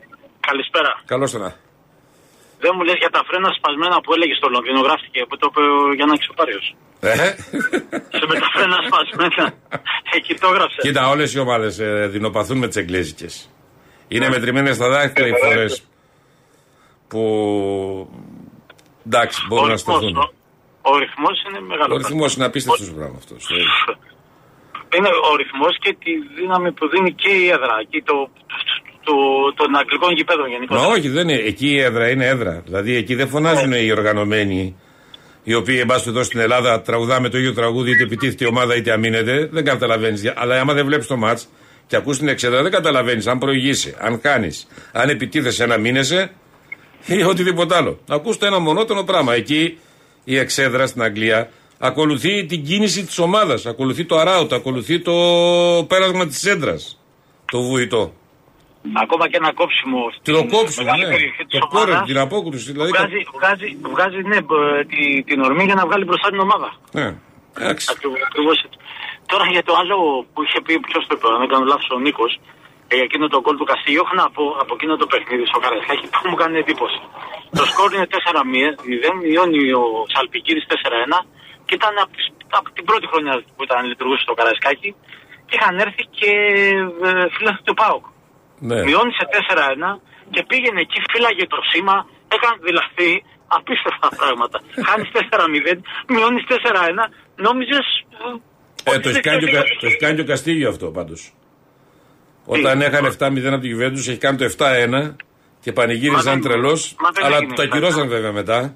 [0.49, 0.91] Καλησπέρα.
[1.05, 1.49] Καλώς το να.
[2.63, 5.61] Δεν μου λες για τα φρένα σπασμένα που έλεγε στο Λονδίνο, γράφτηκε που το είπε
[5.61, 6.59] ο Γιάννης Ξοπάριο.
[6.99, 7.15] Ε,
[8.17, 9.53] Σε με τα φρένα σπασμένα.
[10.17, 10.77] Εκεί το έγραψε.
[10.81, 11.75] Κοίτα, όλες οι ομάδες
[12.11, 13.49] δεινοπαθούν με τις εγγλέζικες.
[14.07, 15.83] Είναι μετρημένες στα δάχτυλα οι φορές
[17.07, 17.21] που.
[19.05, 20.17] Εντάξει, ο μπορούν να ρυθμός, σταθούν.
[20.17, 20.29] ο,
[20.81, 21.93] ο ρυθμός είναι μεγάλος.
[21.93, 23.49] Ο ρυθμός είναι απίστευτος πράγμα αυτός.
[24.95, 27.75] Είναι ο ρυθμός και τη δύναμη που δίνει και η έδρα.
[27.89, 28.29] Και το,
[29.11, 29.17] το,
[29.55, 30.75] των αγγλικών γηπέδων γενικώ.
[30.75, 31.41] Μα όχι, δεν είναι.
[31.51, 32.61] Εκεί η έδρα είναι έδρα.
[32.65, 34.75] Δηλαδή εκεί δεν φωνάζουν οι οργανωμένοι
[35.43, 38.75] οι οποίοι, εν πάση εδώ στην Ελλάδα, τραγουδάμε το ίδιο τραγούδι, είτε επιτίθεται η ομάδα
[38.75, 40.33] είτε αμήνεται, δεν καταλαβαίνεις.
[40.35, 41.49] Αλλά άμα δεν βλέπεις το μάτς
[41.87, 46.31] και ακούς την εξέδρα, δεν καταλαβαίνεις αν προηγήσει, αν κάνεις, αν επιτίθεσαι, αν αμήνεσαι
[47.05, 47.99] ή οτιδήποτε άλλο.
[48.09, 49.33] Ακούς το ένα μονότονο πράγμα.
[49.33, 49.77] Εκεί
[50.23, 55.13] η εξέδρα στην Αγγλία ακολουθεί την κίνηση της ομάδας, ακολουθεί το αράουτ, ακολουθεί το
[55.87, 56.75] πέρασμα της έδρα.
[57.51, 58.13] Το βουητό.
[59.03, 61.11] Ακόμα και ένα κόψιμο Τι το κόψιμο, μεγάλη ναι.
[61.15, 62.71] περιοχή της Το κόρε, ομάδας, την απόκρουση.
[62.75, 66.69] Δηλαδή, βγάζει, βγάζει, βγάζει ναι, μπ- τη, την ορμή για να βγάλει μπροστά την ομάδα.
[66.99, 67.07] ναι.
[67.59, 67.85] Εντάξει.
[68.27, 68.67] Ακριβώ έτσι.
[69.31, 69.97] Τώρα για το άλλο
[70.33, 72.31] που είχε πει, ποιος το είπε, αν δεν κάνω λάθος, ο Νίκος,
[72.91, 75.59] ε, για εκείνο το γκολ του Καστίγιο, έχω να πω από εκείνο το παιχνίδι στο
[75.63, 76.99] Καραϊσκάκι που μου κάνει εντύπωση.
[77.59, 78.69] Το σκορ είναι 4-0,
[79.29, 81.17] μειώνει ο Σαλπικίδης 4-1
[81.67, 84.89] και ήταν από, τις- από την πρώτη χρονιά που ήταν λειτουργούσε το Καραϊσκάκι
[85.47, 86.31] και είχαν έρθει και
[87.07, 88.05] ε, φίλαθλοι του ΠΑΟΚ.
[88.69, 88.79] Ναι.
[88.87, 90.01] Μειώνει σε 4-1
[90.33, 91.97] και πήγαινε εκεί, φύλαγε το σήμα,
[92.35, 93.09] έκανε δηλαδή
[93.57, 94.57] απίστευτα πράγματα.
[94.87, 95.77] Χάνεις 4-0,
[96.13, 96.53] μειώνεις 4-1,
[97.45, 97.87] νόμιζες.
[98.83, 101.33] Ε, το έχει κάνει, και ο Κα- το έχει κάνει και ο Καστίγιο αυτό πάντως.
[102.45, 105.15] Όταν έχανε 7-0 από την Juventus, έχει κάνει το 7-1
[105.59, 106.95] και πανηγύριζαν Μα δεν- τρελός.
[106.99, 107.75] μα δεν Αλλά έγινε το αυτά.
[107.75, 108.75] ακυρώσαν βέβαια μετά.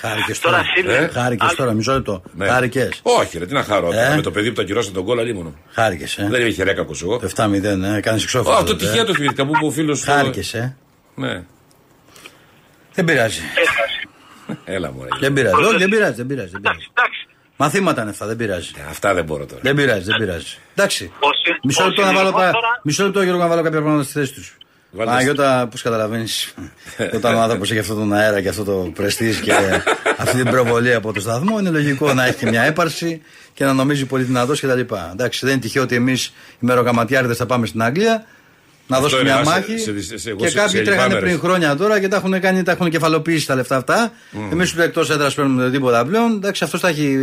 [0.00, 0.68] Χάρηκες Τώρα τώρα.
[0.74, 2.22] Σίλβερ, Ε, Χάρηκες άλλο- τώρα, μισό λεπτό.
[2.34, 2.46] Ναι.
[2.46, 3.00] Χάρηκες.
[3.02, 3.86] Όχι, ρε, τι να χαρώ.
[3.90, 4.14] τώρα, Ε.
[4.16, 5.54] Με το παιδί που το ακυρώσαν τον κόλλα λίμωνο.
[5.72, 6.26] Χάρηκες, ε.
[6.30, 7.18] Δεν είχε ρέκακο εγώ.
[7.18, 7.64] Το 7-0,
[7.96, 8.00] ε.
[8.00, 8.54] Κάνεις Ω, εξώφυλλο.
[8.54, 10.02] αυτό τυχαία το θυμήθηκα που είπε ο φίλος.
[10.02, 10.76] Χάρηκες, ε.
[11.14, 11.42] Ναι.
[12.94, 13.40] Δεν πειράζει.
[14.64, 15.54] Έλα μου, Δεν πειράζει.
[15.64, 16.50] Όχι, δεν πειράζει, δεν πειράζει.
[16.50, 16.76] δεν πειράζει.
[16.80, 17.26] Εντάξει, εντάξει.
[17.56, 18.70] Μαθήματα είναι αυτά, δεν πειράζει.
[18.88, 19.60] Αυτά δεν μπορώ τώρα.
[19.64, 20.56] Δεν πειράζει, δεν πειράζει.
[20.74, 21.12] Εντάξει.
[21.20, 23.62] Ο συ- Μισό ο λεπτό να βάλω συνειρμός τα- τώρα- Μισό λεπτό, Γιώργο, να βάλω
[23.62, 24.56] κάποια πράγματα στη θέση τους.
[24.90, 26.54] Βάλτε Παναγιώτα, πώς καταλαβαίνεις,
[27.14, 29.52] όταν ο άνθρωπος έχει αυτόν τον αέρα και αυτό το πρεστής και
[30.16, 33.22] αυτή την προβολή από το σταθμό, είναι λογικό να έχει και μια έπαρση
[33.54, 34.80] και να νομίζει πολύ δυνατός κτλ.
[35.12, 38.26] Εντάξει, δεν είναι τυχαίο ότι εμείς οι μεροκαματιάριδες θα πάμε στην Αγγλία
[38.88, 39.78] να Αυτό δώσουμε είναι, μια σε- μάχη.
[39.78, 41.38] σε- σε- σε- εγώ και σε- κάποιοι σε τρέχανε λιπάμαι, πριν ρε.
[41.48, 44.12] χρόνια τώρα και τα έχουν, κάνει, τα έχουν κεφαλοποιήσει τα λεφτά αυτά.
[44.32, 44.52] Mm.
[44.52, 46.32] Εμείς ούτε εκτός έδρας παίρνουμε τίποτα πλέον.
[46.36, 47.16] Εντάξει, αυτό τα έχει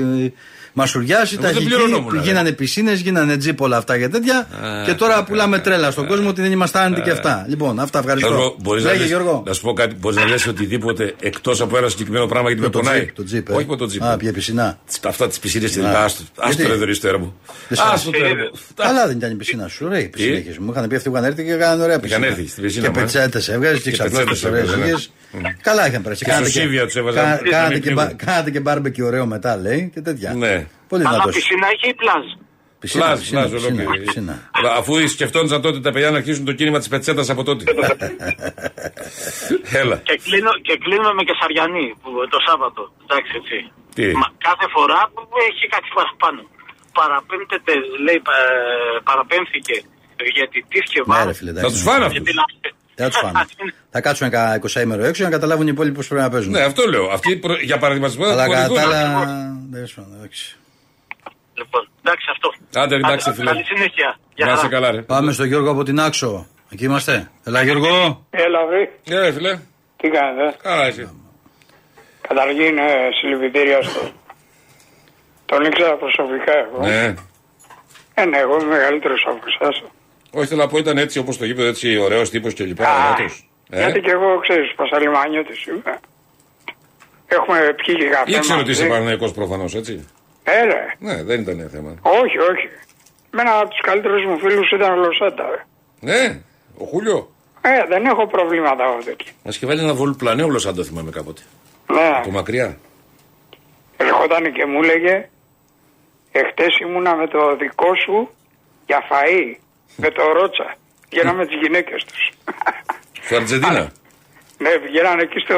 [0.77, 2.23] μασουριάσει, τα δεν έχει πληρωνόμουν, εκεί, ρε.
[2.23, 4.47] γίνανε πισίνες, γίνανε τζιπ όλα αυτά και τέτοια.
[4.85, 7.45] και τώρα πουλάμε τρέλα στον κόσμο ότι δεν είμαστε άνετοι και αυτά.
[7.49, 8.27] Λοιπόν, αυτά ευχαριστώ.
[8.29, 9.43] Γιώργο, μπορείς να, Λέγε, λες, Γιώργο.
[9.47, 12.69] να σου πω κάτι, μπορείς να λες οτιδήποτε εκτός από ένα συγκεκριμένο πράγμα γιατί με
[12.69, 13.53] Το πονάει; τζιπ, το τζιπ, ε.
[13.53, 14.03] Όχι με το τζιπ.
[14.03, 14.79] Α, πιε πισινά.
[14.87, 15.81] Τις- Αυτά τις πισίνες και Α.
[15.81, 16.03] λοιπά.
[16.03, 17.33] Άστο Γιατί; το ρε δωρή μου.
[17.67, 17.93] Δεν σ' άρεσε.
[17.95, 18.51] Άστο το ρε μου.
[18.75, 20.57] Καλά δεν ήταν η πισίνα σου, ωραία η πισίνα είχες.
[20.57, 22.25] Μου είχαν πει αυτοί που είχαν έρθει και έκαναν ωραία πισίνα.
[22.25, 23.01] έρθει στην πισίνα Και μου, ε.
[23.01, 24.85] πετσέτες έβγαζε και Και ξαπλώτε πετσέτες ωραίε έβγαζε, ναι.
[24.85, 25.55] ηλίε.
[25.61, 26.23] Καλά είχαν περάσει.
[26.25, 27.23] Και Κάνατε σωσίβια τους έβαζαν.
[27.25, 28.05] κα- Τι κάνατε μην και κρύβουν.
[28.05, 30.33] μπα- Κάνατε και μπάρμπεκι ωραίο μετά, λέει και τέτοια.
[30.33, 30.65] Ναι.
[30.87, 31.35] Πολύ Αλλά δυνατός.
[31.35, 32.23] πισίνα είχε ή πλάζ;
[32.79, 34.05] Πισίνα, Πλάζ, πισίνα, πλάζ, πισίνα, ολόκληρη.
[34.05, 34.49] πισίνα.
[34.79, 37.63] Αφού σκεφτόντουσαν τότε τα παιδιά να αρχίσουν το κίνημα της πετσέτας από τότε.
[39.81, 39.95] Έλα.
[40.07, 42.81] Και, κλείνω, και κλείνουμε με Κεσαριανή που, το Σάββατο.
[43.03, 43.57] Εντάξει, έτσι.
[43.97, 46.41] Τι; Μα, κάθε φορά που έχει κάτι παραπάνω.
[46.99, 47.73] Παραπέμπτεται,
[48.05, 48.35] λέει, πα,
[49.09, 49.75] παραπέμφθηκε
[50.33, 51.25] διαιτητή και Ναι, βάρος.
[51.27, 51.75] ρε φίλε, Θα εντάξει.
[51.75, 52.23] τους φάνε Και αυτούς.
[52.31, 52.69] την άφησε.
[52.95, 53.45] Δεν θα τους φάνε.
[53.89, 56.51] Θα κάτσουν κανένα 20 ημέρο έξω για να καταλάβουν οι υπόλοιποι πώς πρέπει να παίζουν.
[56.51, 57.05] Ναι, αυτό λέω.
[57.09, 58.99] Αυτοί προ- για παραδειγματισμό Αλλά κατά τα άλλα.
[58.99, 59.25] ακριβώς.
[59.71, 60.57] δεν σου φάνε, εντάξει.
[61.53, 62.53] Λοιπόν, εντάξει αυτό.
[62.81, 63.49] Άντε, εντάξει, Άντε, φίλε.
[63.51, 64.17] Καλή συνέχεια.
[64.35, 64.57] Γεια Να χαρά.
[64.65, 65.01] είσαι καλά, ρε.
[65.01, 66.47] Πάμε στον Γιώργο από την Άξο.
[66.71, 67.31] Εκεί είμαστε.
[67.43, 68.25] Ελά, Γιώργο.
[68.29, 68.89] Έλα, βρε.
[69.09, 69.59] Ναι, ρε, φίλε.
[69.97, 71.09] Τι κάνετε; Καλά, εσύ.
[72.27, 72.83] Καταρχήν, ε,
[73.21, 74.11] συλληπιτήρια στο.
[75.45, 76.79] Τον ήξερα προσωπικά εγώ.
[76.87, 77.13] Ναι.
[78.13, 79.83] Ε, ναι, εγώ είμαι μεγαλύτερος από εσάς.
[80.37, 82.87] Όχι, θέλω να πω, ήταν έτσι όπως το γήπεδο, έτσι ωραίος τύπος και λοιπά.
[82.89, 83.49] Α, ωραίος.
[83.69, 85.99] Ε, Γιατί και εγώ, ξέρεις, Πασαλιμάνιωτη είμαι.
[87.27, 88.81] Έχουμε πιει και καφέ ήξερα ότι μαζί.
[88.81, 90.07] είσαι Παναγιακό προφανώς, έτσι.
[90.43, 90.85] Ε, ρε.
[90.99, 91.95] Ναι, δεν ήταν θέμα.
[92.01, 92.67] Όχι, όχι.
[93.31, 95.45] Με ένα από τους καλύτερους μου φίλους ήταν ο Λοσάντα.
[95.49, 95.63] ρε.
[95.99, 96.41] Ναι,
[96.77, 97.29] ο Χούλιο.
[97.61, 99.31] Ε, δεν έχω προβλήματα εγώ τέτοια.
[99.43, 101.41] Μας είχε βάλει ένα βολπλανέολο, αν το θυμάμαι κάποτε.
[101.93, 102.77] Ναι, Από μακριά.
[103.97, 105.29] ερχόταν και μου έλεγε
[106.31, 108.29] Εχθές ήμουνα με το δικό σου
[108.85, 109.55] για φαΐ,
[109.95, 110.75] με το ρότσα.
[111.09, 112.31] Γίναμε τις γυναίκες τους.
[113.21, 113.91] Στο Αργεντίνα;
[114.63, 115.57] ναι, βγαίνανε εκεί στο,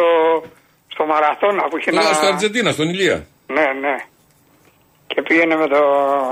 [0.87, 2.13] στο μαραθώνα που είχε Τώρα ένα.
[2.13, 3.25] στο Αργεντίνα, στον Ηλία.
[3.47, 3.95] Ναι, ναι.
[5.07, 5.79] Και πήγαινε με το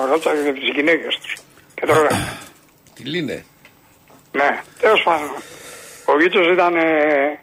[0.09, 1.33] ρότσα και τις γυναίκες τους.
[1.75, 2.37] Και τρώγανε.
[2.95, 3.45] Τι λύνε.
[4.31, 5.29] Ναι, τέλος πάντων.
[6.05, 6.75] Ο Γίτσος ήταν.
[6.75, 7.39] Ε,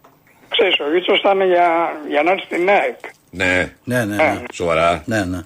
[0.49, 2.99] ξέρεις, ο Γίτσος ήταν για, για να έρθει στην ΑΕΚ.
[3.31, 4.43] Ναι, Ναι, ναι, ναι.
[4.53, 5.03] σοβαρά.
[5.07, 5.41] ναι, ναι.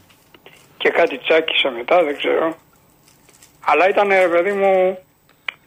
[0.78, 2.56] Και κάτι τσάκισε μετά, δεν ξέρω.
[3.70, 4.72] Αλλά ήταν, ρε παιδί μου,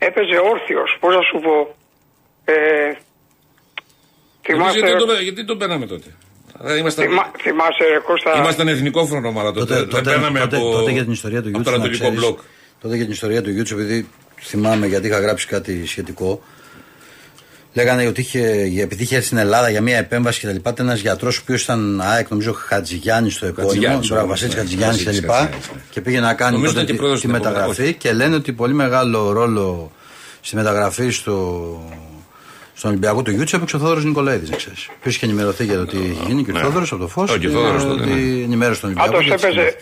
[0.07, 0.89] έπαιζε όρθιος.
[0.99, 1.55] Πώς να σου πω.
[2.45, 2.53] Ε,
[4.51, 6.09] Εμείς θυμάστε, γιατί, τον, γιατί τον παίρναμε τότε;
[6.61, 8.37] Δηλαδή ήμασταν, θυμά, θυμάσαι, ρε Κώστα.
[8.37, 9.59] ήμασταν εθνικό φρονομάδα τότε.
[9.73, 11.71] Τότε, δεν τότε, παίρναμε τότε, από, τότε για την ιστορία του από Γιούτσου.
[11.71, 12.39] το να Ανατολικό ξέρεις, μπλοκ.
[12.81, 14.09] τότε για την ιστορία του Γιούτσου, επειδή
[14.41, 16.41] θυμάμαι γιατί είχα γράψει κάτι σχετικό.
[17.73, 18.41] Λέγανε ότι είχε,
[18.81, 20.55] επειδή είχε έρθει στην Ελλάδα για μια επέμβαση κτλ.
[20.55, 23.67] Ήταν ένας γιατρός ο οποίος ήταν ΑΕΚ, νομίζω Χατζηγιάννης στο επώνυμο.
[23.71, 24.61] Χατζηγιάννης, Μπράβο, όμως, Βασίλης ναι.
[24.61, 25.31] Χατζηγιάννης Βασίλης κλπ.
[25.31, 25.81] Χατζηγιάννης, ναι.
[25.89, 28.13] Και πήγε να κάνει Νομίζω τότε ήταν και τη, πρόεδρος τη στην επόμενη, μεταγραφή και
[28.13, 29.91] λένε ότι πολύ μεγάλο ρόλο
[30.41, 31.35] στη μεταγραφή στο,
[32.73, 34.89] Στον Ολυμπιακό του Γιούτσα έπαιξε ο Θόδωρος Νικολαίδης, να ξέρεις.
[35.01, 36.59] Ποιος είχε ενημερωθεί για το τι είχε γίνει και ο Ναι.
[36.61, 37.31] Θόδωρος από το φως.
[37.31, 38.11] Όχι, ο Θόδωρος τότε, ναι.
[38.43, 39.15] Ενημέρωσε τον Ολυμπιακό.
[39.15, 39.75] Άντως για τις έπαιζε,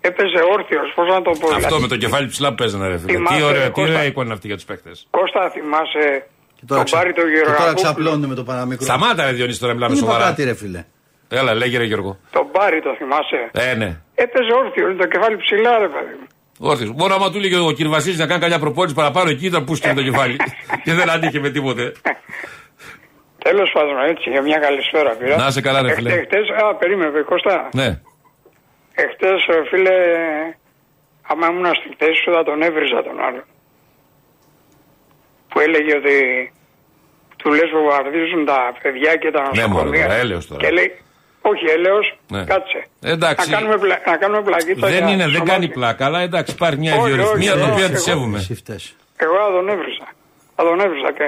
[0.00, 1.46] έπαιζε όρθιος, πώς να το πω.
[1.46, 1.82] Αυτό δηλαδή.
[1.82, 3.06] με το κεφάλι ψηλά που παίζανε, ρε φίλε.
[3.06, 3.90] Τι Θυμάσαι, ωραία, τι Κώστα.
[3.90, 5.06] ωραία εικόνα είναι αυτή για τους παίκτες.
[5.10, 6.26] Κώστα θυμάσαι
[6.66, 6.96] Και τώρα, τον ξα...
[6.96, 7.82] Πάρη τον και τώρα Γεωργακόπουλο.
[7.82, 8.84] ξαπλώνουν με το παραμικρό.
[8.84, 10.28] Σταμάτα, ρε Διονύση, τώρα μιλάμε Δεν είπα σοβαρά.
[10.30, 10.84] κάτι, ρε φίλε.
[11.28, 12.18] Έλα, λέγε ρε Γιώργο.
[12.30, 13.40] Τον Πάρη το θυμάσαι;
[13.70, 13.90] Ε, ναι.
[14.14, 16.26] Έπαιζε όρθιο, το κεφάλι ψηλά ρε παιδί μου.
[16.70, 16.90] Όρθιος.
[17.00, 17.86] Μόνο άμα του λέγε ο κ.
[17.96, 20.36] Βασίλη να κάνει καλιά προπόνηση παραπάνω εκεί ήταν που σκέφτεται το κεφάλι.
[20.84, 21.92] και δεν αντίχε με τίποτε.
[23.44, 25.36] Τέλος πάντων έτσι, για μια καλησπέρα πήρα.
[25.36, 26.08] Να είσαι καλά, ρε φίλε.
[26.12, 27.68] Εχθές- Εχθές, α, περίμενε, Κώστα.
[27.72, 27.88] ναι.
[29.04, 29.96] Εχθές, ε, φίλε,
[31.30, 33.42] άμα ήμουν στην θέση σου θα τον έβριζα τον άλλο.
[35.54, 36.16] Που έλεγε ότι
[37.36, 40.02] του λες βομβαρδίζουν τα παιδιά και τα Ναι, μωρέ, νοσοκομεία.
[40.06, 40.60] τώρα, έλεος τώρα.
[40.64, 40.90] Και λέει,
[41.50, 42.44] όχι έλεος, Ναι.
[42.44, 42.80] κάτσε.
[43.00, 43.50] Εντάξει.
[43.50, 45.52] Να κάνουμε, πλα, να κάνουμε πλακίτα Δεν για είναι, δεν σωμάτια.
[45.52, 48.38] κάνει πλάκα, αλλά εντάξει, υπάρχει μια Όχι, ιδιορυθμία όχι, την οποία όχι, τη εγώ- σέβομαι.
[48.38, 48.96] Εσύ φταίς.
[49.16, 50.06] Εγώ θα τον έβριζα.
[50.56, 51.26] Θα τον έβριζα και...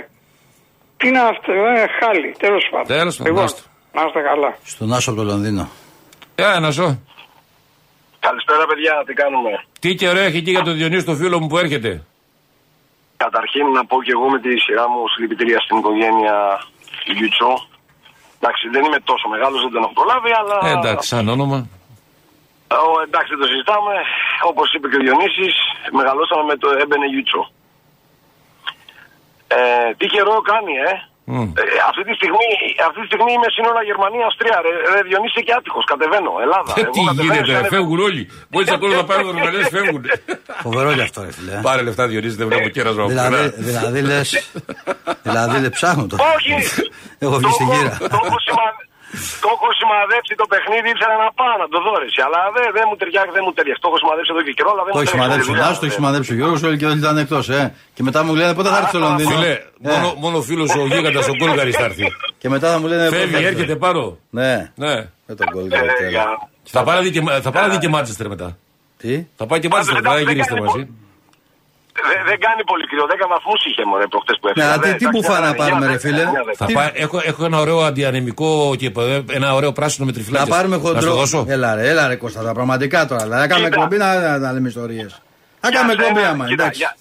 [0.99, 2.87] Τι είναι αυτό, ε, χάλι, τέλος πάντων.
[2.97, 3.63] Τέλος πάντων, Λοιπόν, άστο.
[3.93, 4.57] να είστε καλά.
[4.65, 5.69] Στον Άσο από το Λονδίνο.
[6.35, 6.99] Ε, να ζω.
[8.21, 9.51] Καλησπέρα, παιδιά, τι κάνουμε;
[9.81, 12.03] Τι καιρό έχει εκεί για τον Διονύση το φίλο μου που έρχεται.
[13.17, 16.35] Καταρχήν να πω και εγώ με τη σειρά μου συλληπιτήρια στην οικογένεια
[17.17, 17.53] Γιουτσό.
[18.39, 20.57] Εντάξει, δεν είμαι τόσο μεγάλος, δεν τον έχω προλάβει, αλλά.
[20.69, 21.59] Ε, εντάξει, σαν όνομα.
[22.71, 23.95] Ο, εντάξει, δεν το συζητάμε.
[24.51, 25.55] Όπως είπε και ο Διονύσης,
[25.99, 27.43] μεγαλώσαμε με το έμπαινε Γιουτσό.
[29.49, 30.93] Ε, τι καιρό κάνει, ε.
[31.29, 31.43] Μμ.
[31.61, 32.49] Ε, αυτή, τη στιγμή,
[32.89, 34.57] αυτή τη στιγμή είμαι σύνορα Γερμανία-Αυστρία.
[34.65, 35.81] Ρε, ρε Διονύση και άτυχο.
[35.93, 36.33] Κατεβαίνω.
[36.47, 36.71] Ελλάδα.
[36.77, 38.23] Ε, Εγώ Τι κατεβαίνω γίνεται, σαν ρε, φεύγουν όλοι.
[38.53, 40.03] Μόλι ακόμα να πάρουν δρομελέ, φεύγουν.
[40.67, 41.53] Φοβερό κι αυτό, ρε φίλε.
[41.69, 43.79] Πάρε λεφτά, Διονύση, δεν βλέπω κέρασμα από Δηλαδή, πουθενά.
[43.79, 44.21] δηλαδή λε.
[45.29, 46.17] Δηλαδή λε, ψάχνω το.
[46.37, 46.55] Όχι!
[47.25, 47.97] Έχω βγει στην Το έχω- γύρα.
[48.13, 48.75] Το έχω σημα-
[49.45, 52.65] το έχω σημαδέψει το παιχνίδι, ήθελα να πάω να το δω ρε, εσύ, Αλλά δεν
[52.77, 53.81] δεν μου ταιριάζει, δεν μου ταιριάζει.
[53.85, 55.21] Το έχω σημαδέψει εδώ και καιρό, αλλά δεν Το μου έχει ταιριάζει.
[55.21, 56.01] σημαδέψει ο Δουλειά, Νάσο, το έχει δεν.
[56.01, 57.63] σημαδέψει ο Γιώργος, όλοι και όλοι ήταν εκτός, ε.
[57.97, 60.69] Και μετά μου λένε πότε θα έρθεις στο Λονδίνο; Φίλε, Ε, μόνο, μόνο ο φίλος
[60.81, 62.07] ο Γίγαντα ο Γκόλγαρης θα έρθει.
[62.41, 63.05] Και μετά θα μου λένε.
[63.05, 63.51] πότε θα Φεύγει, έρθεις.
[63.53, 64.03] έρχεται πάνω.
[64.39, 64.53] Ναι,
[64.85, 64.95] Ναι.
[65.29, 65.65] με τον γκολ.
[65.65, 66.11] Ε, τέλος.
[66.15, 66.39] για-
[66.77, 68.49] Θα πάει να δει και, θα πάει να δει και Μάντσεστερ μετά.
[69.01, 70.69] Τι; Θα πάει και Μάντσεστερ, δεν θα κάνει γυρίσετε πολύ.
[70.71, 70.89] μαζί.
[72.11, 74.67] Δεν, δεν κάνει πολύ κρύο, 10 βαθμούς είχε μωρέ προχτές που Ναι, έφυγε.
[74.67, 76.25] αλλά τι- τι μπουφά να πάρουμε, ρε φίλε.
[76.61, 78.89] Θα Τι- πάει, έχω, έχω ένα ωραίο αντιανεμικό και
[79.39, 80.55] ένα ωραίο πράσινο με Να τριφυλάκια.
[80.55, 81.11] πάρουμε Να σου χοντρό.
[81.11, 81.45] το δώσω.
[81.49, 83.23] Έλα ρε, έλα ρε Κώστα, τα πραγματικά τώρα.
[83.23, 83.83] Δηλαδή, να κάνουμε Κοίτα.
[83.83, 85.11] εκπομπή να, να, να λέμε ιστορίες.
[85.63, 86.79] Να κάνουμε εκπομπή άμα, εντάξει.
[86.83, 86.93] Για,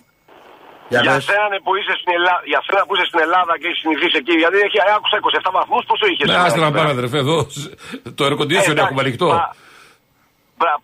[0.94, 1.24] Για για, πες.
[1.30, 4.34] σένα που είσαι στην Ελλάδα, για σένα που είσαι στην Ελλάδα και έχεις συνηθίσει εκεί,
[4.44, 6.28] γιατί έχει, άκουσα 27 βαθμούς, πόσο είχες.
[6.30, 7.38] Ναι, άστε να πάμε, αδερφέ, εδώ.
[8.18, 9.28] Το air condition έχουμε ανοιχτό.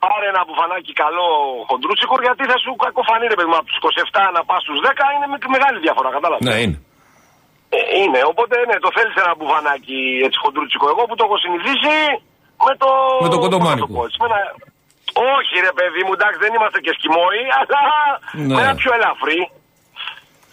[0.04, 1.28] Πάρε ένα μπουφανάκι καλό
[1.70, 5.06] χοντρούτσικο, γιατί θα σου κακοφανεί ρε παιδί μου από τους 27 να πας στους 10
[5.16, 6.46] είναι με- μεγάλη διαφορά, κατάλαβες.
[6.48, 6.78] Ναι, είναι.
[7.76, 10.86] Ε, είναι, οπότε ναι, το θέλεις ένα μπουφανάκι έτσι χοντρούτσικο.
[10.94, 11.96] Εγώ που το έχω συνηθίσει
[12.68, 12.90] με το.
[13.26, 13.88] Με το πώς να κοντομάνικο.
[13.88, 14.50] το πω, έτσι, με ένα-
[15.36, 17.82] Όχι ρε παιδί μου, εντάξει δεν είμαστε και σκιμόοι, αλλά
[18.48, 18.54] Ναι.
[18.56, 19.42] με ένα πιο ελαφρύ.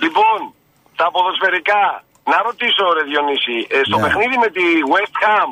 [0.04, 0.38] Λοιπόν,
[1.00, 1.82] τα ποδοσφαιρικά,
[2.32, 4.02] να ρωτήσω ρε Διονύση, ε, στο Ναι.
[4.04, 4.64] παιχνίδι με τη
[4.94, 5.50] West Ham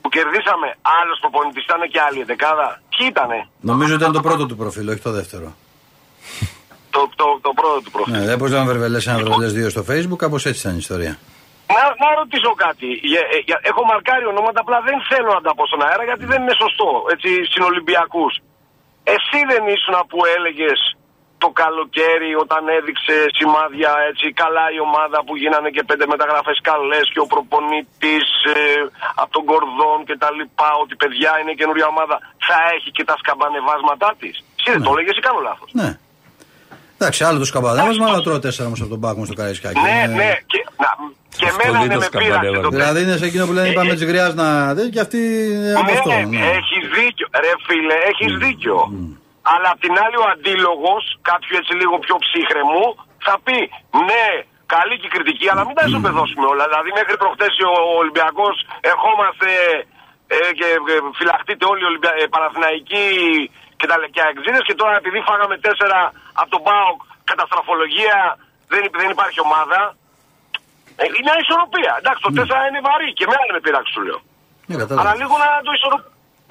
[0.00, 0.68] που κερδίσαμε,
[1.00, 2.68] άλλος προπονητής ήταν και άλλη δεκάδα.
[2.92, 5.48] Ποιοι ήτανε, Νομίζω ήταν το πρώτο του προφίλ, όχι το δεύτερο.
[6.94, 8.12] το, το, το πρώτο του προφίλ.
[8.12, 11.14] Ναι, δεν μπορείς να βερβελές ένα βερβελές δύο στο facebook, κάπως έτσι ήταν η ιστορία.
[11.76, 12.86] Να, να ρωτήσω κάτι.
[13.10, 16.24] Για- ε, για- έχω μαρκάρει ονόματα, απλά δεν θέλω να τα πω στον αέρα γιατί
[16.32, 16.88] δεν είναι σωστό.
[17.14, 18.32] Έτσι, συνολυμπιακούς.
[19.14, 20.78] Εσύ δεν ήσουν που έλεγες
[21.42, 27.04] το καλοκαίρι όταν έδειξε σημάδια έτσι καλά η ομάδα που γίνανε και πέντε μεταγραφές καλές
[27.12, 28.58] και ο προπονητής ε,
[29.22, 32.16] από τον Κορδόν και τα λοιπά ότι παιδιά είναι η καινούρια ομάδα
[32.48, 34.34] θα έχει και τα σκαμπανεβάσματά της.
[34.58, 35.70] Εσύ δεν το έλεγες ή κάνω λάθος.
[35.80, 35.90] Ναι.
[36.98, 39.80] Εντάξει, άλλο το σκαμπαδέμασμα, αλλά τρώω τέσσερα όμως από τον πάκο στο καραϊσκάκι.
[39.80, 40.30] Ναι, Είναι- ναι.
[40.52, 40.88] Και, να,
[41.38, 42.62] και Αυτό εμένα δεν ναι, το με πείραξε σκαμπανέβασμα.
[42.70, 44.74] το Δηλαδή είναι σε εκείνο που λένε Ε, είπαμε ε, τη γριάς να.
[44.74, 45.18] Δεν και αυτή
[45.52, 46.08] είναι από ναι, αυτό.
[46.10, 46.46] ναι, ναι.
[46.58, 47.26] έχεις δίκιο.
[47.44, 48.76] Ρε φίλε, έχεις δίκιο.
[49.54, 52.86] Αλλά απ' την άλλη ο αντίλογος, κάποιου έτσι λίγο πιο ψύχρεμου,
[53.26, 53.58] θα πει
[54.08, 54.26] ναι,
[54.74, 56.64] καλή και κριτική, αλλά μην τα ισοπεδώσουμε όλα.
[56.70, 57.72] Δηλαδή μέχρι προχτές ο
[58.02, 58.54] Ολυμπιακός
[58.92, 59.48] ερχόμαστε
[60.34, 62.12] ε, και ε, φυλαχτείτε όλοι οι Ολυμπια...
[62.20, 63.08] ε, Παναθηναϊκοί
[63.78, 65.98] και τα και αεξίδες και τώρα επειδή φάγαμε τέσσερα
[66.40, 66.98] από τον ΠΑΟΚ
[67.30, 68.16] καταστραφολογία,
[68.72, 69.80] δεν, υπ- δεν υπάρχει ομάδα.
[71.00, 71.92] Ε, είναι μια ισορροπία.
[72.00, 74.20] Εντάξει, το 4 είναι βαρύ και εμένα δεν με πειράξει, σου λέω.
[74.68, 75.00] Ναι, κατάλαβα.
[75.00, 75.98] Αλλά λίγο να το, ισορο...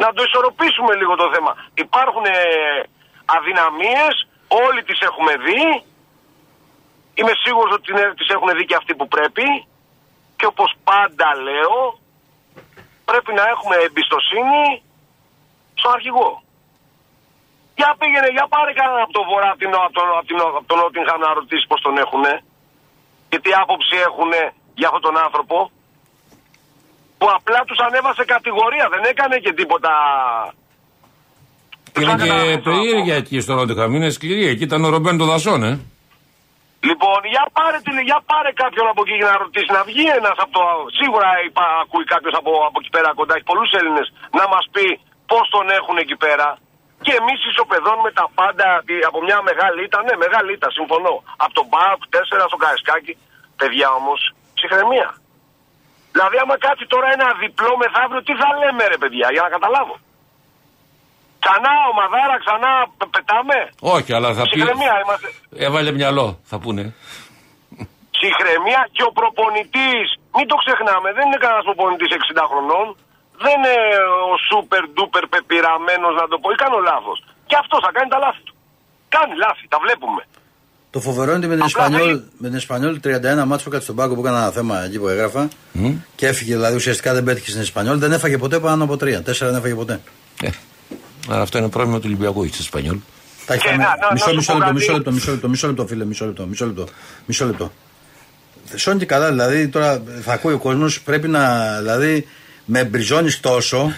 [0.02, 1.52] να το ισορροπήσουμε λίγο το θέμα.
[1.86, 2.38] Υπάρχουν ε,
[3.38, 4.16] αδυναμίες,
[4.48, 5.64] όλοι τις έχουμε δει.
[7.20, 9.48] Είμαι σίγουρος ότι είναι- τις έχουν δει και αυτοί που πρέπει.
[10.38, 11.78] Και όπως πάντα λέω,
[13.10, 14.64] πρέπει να έχουμε εμπιστοσύνη
[15.80, 16.32] στον αρχηγό.
[17.76, 20.64] Για πήγαινε, για πάρε κανέναν από το βορρά, από, την, από τον, από την, από
[20.72, 22.34] τον Νότιγχαμ να ρωτήσει πώς τον έχουνε.
[23.30, 24.42] Και τι άποψη έχουνε
[24.80, 25.72] για αυτόν τον άνθρωπο
[27.20, 29.92] που απλά τους ανέβασε κατηγορία, δεν έκανε και τίποτα.
[31.96, 33.90] Είναι Σαν και καταλάβεις, περίεργα εκεί στο Νότιχαμ.
[33.96, 34.46] Είναι σκληρή.
[34.54, 35.74] Εκεί ήταν ο Ρομπέν των Δασών, ε.
[36.90, 40.38] Λοιπόν, για πάρε, την, για πάρε κάποιον από εκεί για να ρωτήσει, να βγει ένας
[40.44, 40.64] από το.
[41.00, 44.08] Σίγουρα είπα, ακούει κάποιος από, από εκεί πέρα κοντά, έχει πολλούς Έλληνες,
[44.40, 44.86] να μας πει
[45.32, 46.48] πώς τον έχουν εκεί πέρα.
[47.06, 49.98] Και εμείς ισοπεδώνουμε τα πάντα τι- από μια μεγάλη ήττα.
[50.08, 51.14] Ναι, μεγάλη ήττα, συμφωνώ.
[51.44, 53.14] Από τον Μπάουκ 4 στο Καρεσκάκι.
[53.60, 54.20] Παιδιά όμως,
[54.58, 55.08] ψυχραιμία.
[56.20, 59.96] Δηλαδή, άμα κάτσει τώρα ένα διπλό μεθαύριο, τι θα λέμε, ρε παιδιά, για να καταλάβω.
[61.44, 63.58] Ξανά ομαδάρα, ξανά πε- πετάμε.
[63.96, 64.50] Όχι, αλλά θα πει.
[64.50, 65.28] Ψυχραιμία είμαστε.
[65.66, 66.84] Έβαλε μυαλό, θα πούνε.
[68.16, 70.06] Ψυχραιμία και ο προπονητής,
[70.36, 72.88] μην το ξεχνάμε, δεν είναι κανένας προπονητής 60 χρονών.
[73.44, 73.76] Δεν είναι
[74.32, 77.18] ο super duper πεπειραμένος να το πω, ή κάνω λάθος.
[77.50, 78.56] Και αυτός θα κάνει τα λάθη του.
[79.16, 80.22] Κάνει λάθη, τα βλέπουμε.
[80.92, 83.70] Το φοβερό είναι ότι με την Απλά Ισπανιόλ, δεν- με την Ισπανιόλ 31 μάτσο που
[83.70, 85.48] κάτσε στον πάγκο που έκανα ένα θέμα εκεί που έγραφα
[86.16, 87.98] και έφυγε δηλαδή ουσιαστικά δεν πέτυχε στην Ισπανιόλ.
[88.00, 89.22] Δεν έφαγε ποτέ πάνω από τρία.
[89.22, 90.00] Τέσσερα δεν έφαγε ποτέ.
[90.44, 90.50] Ε,
[91.30, 92.98] αλλά αυτό είναι πρόβλημα του Ολυμπιακού, όχι τη Ισπανιόλ.
[93.46, 94.74] Τα έχει Και κάνει- να- να- μισό, να μισό σου πω λεπτό, κάτι.
[94.74, 96.88] μισό λεπτό, μισό λεπτό, μισό λεπτό, φίλε, μισό λεπτό, μισό λεπτό.
[97.26, 97.72] Μισό λεπτό.
[98.76, 101.76] Σώνει και καλά, δηλαδή τώρα θα ακούει ο κόσμος, πρέπει να.
[101.80, 102.28] Δηλαδή,
[102.72, 103.94] με μπριζώνεις τόσο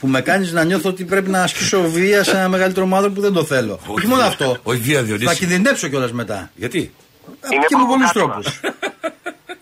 [0.00, 3.20] που με κάνεις να νιώθω ότι πρέπει να ασκήσω βία σε ένα μεγαλύτερο μάδο που
[3.20, 3.80] δεν το θέλω.
[3.86, 4.30] Όχι μόνο βία.
[4.30, 4.56] αυτό.
[4.62, 5.26] Όχι βία, Διονύση.
[5.26, 6.50] Θα κινδυνεύσω κιόλας μετά.
[6.54, 6.78] Γιατί;
[7.52, 8.42] Είναι και με πολλούς προβοκάτορα.
[8.42, 8.60] τρόπους.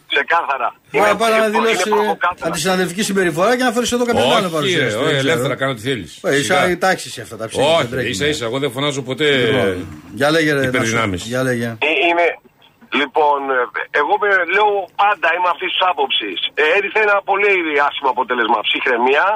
[0.09, 0.75] Ξεκάθαρα.
[0.91, 2.47] Μπορεί να Είναι- πάει να είναι- δηλώσεις είναι προβοκάτορα.
[2.51, 4.83] αντισυναδελφική συμπεριφορά και να φέρεις εδώ κάποιον άλλο να Όχι, παρουσιάσει.
[4.85, 5.29] ρε, Δεν όχι, ξέρω.
[5.31, 6.19] ελεύθερα κάνω τι θέλεις.
[6.23, 7.71] Ε, Είσαι η τάξη σε αυτά τα ψέματα.
[7.73, 8.09] δεν Όχι, τρέχει.
[8.11, 9.37] ίσα ίσα, εγώ δεν φωνάζω ποτέ.
[9.37, 10.67] Λοιπόν, Για λέγε ρε.
[10.67, 11.27] υπερδυνάμεις.
[11.31, 11.79] Νάσο.
[12.95, 13.03] Για λέγε.
[13.03, 13.59] Ε, Είναι, λοιπόν, ε,
[14.01, 14.71] εγώ με- λέω
[15.03, 16.39] πάντα είμαι αυτής της άποψης.
[16.61, 17.53] Ε, έριθε ένα πολύ
[17.89, 18.59] άσχημο αποτέλεσμα.
[18.69, 19.27] Ψυχραιμία,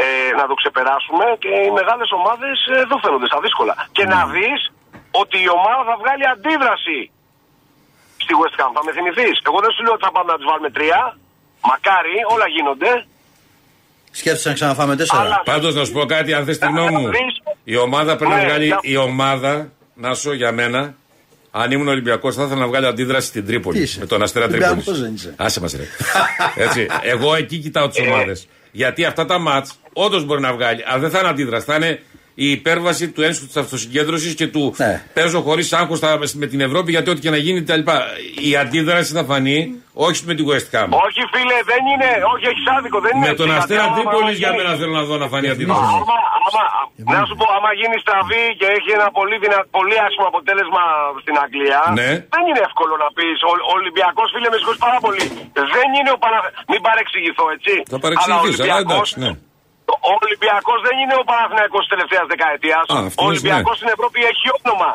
[0.00, 0.04] ε,
[0.40, 3.74] να το ξεπεράσουμε και οι μεγάλες ομάδες εδώ φαίνονται στα δύσκολα.
[3.96, 4.60] Και να δεις
[5.22, 6.98] ότι η ομάδα θα βγάλει αντίδραση
[8.24, 8.70] στη West Ham.
[8.76, 9.36] Θα με θυμηθείς.
[9.48, 11.00] Εγώ δεν σου λέω ότι θα πάμε να τους βάλουμε τρία.
[11.70, 12.90] Μακάρι, όλα γίνονται.
[14.20, 15.22] Σκέφτεσαι να ξαναφάμε τέσσερα.
[15.22, 17.10] Αλλά- Πάντως να σου πω κάτι, αν θες τη γνώμη μου.
[17.64, 18.64] Η ομάδα πρέπει να Ναι, βγάλει.
[18.66, 20.94] για- Η ομάδα, να σου για μένα,
[21.54, 23.76] αν ήμουν Ολυμπιακός, θα ήθελα να βγάλει αντίδραση στην Τρίπολη.
[23.76, 25.00] Τι είσαι; Με τον Αστέρα Ολυμπιακός Τρίπολης.
[25.00, 25.34] δεν είσαι.
[25.36, 25.84] Άσε μας, ρε.
[26.54, 26.86] Έτσι.
[27.02, 28.48] Εγώ εκεί κοιτάω τις ομάδες.
[28.72, 30.82] Γιατί αυτά τα μάτς όντως μπορεί να βγάλει.
[30.86, 31.64] Αλλά δεν θα είναι αντίδραση.
[31.66, 32.02] Θα είναι
[32.34, 35.02] η υπέρβαση του ένσου της αυτοσυγκέντρωσης και του Ναι.
[35.14, 36.00] παίζω χωρίς άγχος
[36.34, 37.80] με την Ευρώπη γιατί ό,τι και να γίνει κτλ.
[38.48, 39.58] Η αντίδραση θα φανεί
[40.06, 40.88] όχι με τη West Ham.
[41.06, 42.08] Όχι, φίλε, δεν είναι.
[42.32, 42.98] Όχι, έχεις άδικο.
[43.06, 43.58] Δεν είναι Με τον έτσι.
[43.60, 45.84] Αστέρα Γιατί άμα- Τρίπολης άμα για γίνει- μένα θέλω να δω να φανεί αντίδραση.
[45.96, 46.16] Άμα,
[46.46, 46.62] άμα,
[47.14, 50.82] να σου πω, άμα γίνει στραβή και έχει ένα πολύ, δυνα, πολύ άσχημο αποτέλεσμα
[51.22, 52.10] στην Αγγλία, Ναι.
[52.34, 53.36] δεν είναι εύκολο να πεις.
[53.48, 55.24] Ο, ο Ολυμπιακός, φίλε, με συγχωρείς πάρα πολύ.
[55.76, 56.64] Δεν είναι ο Παναθηναϊκός.
[56.72, 57.72] Μην παρεξηγηθώ, έτσι.
[57.92, 59.30] Θα παρεξηγηθείς, αλλά Ολυμπιακός- εντάξει, ναι.
[60.08, 62.84] Ο Ολυμπιακός δεν είναι ο Παναθηναϊκός της τελευταίας δεκαετίας.
[62.92, 63.80] Α, αυτός Ο είναι, Ολυμπιακός ναι.
[63.80, 64.90] στην Ευρώπη έχει όνομα.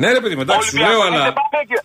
[0.00, 1.32] Ναι, ρε παιδί μου, Ο εντάξει, σου Ολυμπιακός λέω, δεν αλλά.
[1.40, 1.82] πάμε και-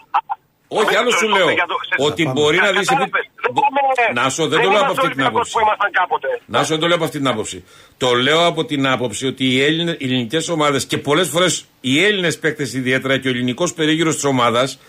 [0.81, 1.49] Όχι, Α, άλλο το- σου το- λέω.
[1.59, 2.33] για το- σε- Ότι πάμε.
[2.39, 2.83] μπορεί να δει.
[2.85, 3.09] Κατάλαβες,
[3.43, 5.51] δεν πάμε- Να σου, δεν το λέω από είμαστε αυτή την Ολυμπιακός άποψη.
[5.53, 6.27] που ήμασταν κάποτε.
[6.45, 7.57] Να σου δεν το λέω από αυτή την άποψη.
[7.97, 12.03] Το λέω από την άποψη ότι οι, Έλληνες, οι ελληνικές ομάδες και πολλές φορές οι
[12.05, 14.79] Έλληνες παίκτες ιδιαίτερα και ο ελληνικός περίγυρος της ομάδας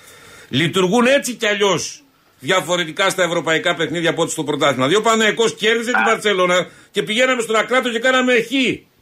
[0.49, 2.03] λειτουργούν έτσι κι αλλιώς
[2.47, 4.87] διαφορετικά στα ευρωπαϊκά παιχνίδια από ό,τι στο πρωτάθλημα.
[4.87, 8.51] Δηλαδή ο Παναγιακός κέρδισε την Παρσελώνα και πηγαίναμε στον Ακράτο και κάναμε χ.
[8.51, 8.53] 0-0.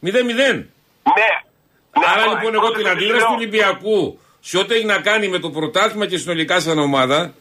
[0.01, 0.11] Ναι.
[1.99, 3.27] Ναι, Άρα αυτό- λοιπόν αυτό εγώ την δεν αντίδραση λέω.
[3.27, 7.33] του Ολυμπιακού σε ό,τι έχει να κάνει με το πρωτάθλημα και συνολικά σαν ομάδα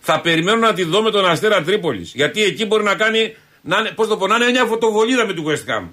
[0.00, 2.12] θα περιμένω να τη δω με τον Αστέρα Τρίπολης.
[2.14, 5.32] Γιατί εκεί μπορεί να κάνει, να είναι, πώς το πω, να είναι μια φωτοβολίδα με
[5.32, 5.88] του West Ham.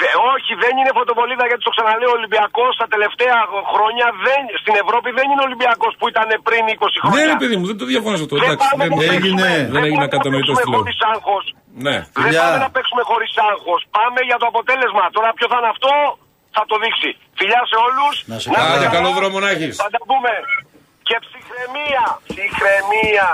[0.00, 2.10] Δε- όχι, δεν είναι φωτοβολίδα γιατί το ξαναλέω.
[2.14, 3.38] Ο Ολυμπιακός τα τελευταία
[3.72, 7.26] χρόνια δεν, στην Ευρώπη δεν είναι Ολυμπιακός που ήταν πριν 20 Ναι, χρόνια.
[7.34, 8.34] ρε παιδί μου, δεν το διαφωνώ αυτό.
[8.36, 9.42] Δεν Εντάξει, πάμε δεν, να έγινε.
[9.42, 10.78] παίξουμε- δεν έγινε πάμε να κατανοητό παίξουμε τι λέω.
[10.80, 11.44] χωρίς άγχος.
[11.86, 11.96] Ναι.
[12.16, 12.40] Δεν Φιλιά.
[12.42, 13.80] πάμε να παίξουμε χωρίς άγχος.
[13.98, 15.04] Πάμε για το αποτέλεσμα.
[15.16, 15.92] Τώρα ποιο θα είναι αυτό
[16.56, 17.10] θα το δείξει.
[17.38, 18.14] Φιλιά σε όλους.
[18.30, 18.96] Να σε Άντε, καλά.
[18.96, 19.74] καλό δρόμο να έχεις.
[19.82, 20.32] Θα τα πούμε.
[21.08, 22.04] Και ψυχραιμία.
[22.30, 23.26] Ψυχραιμία.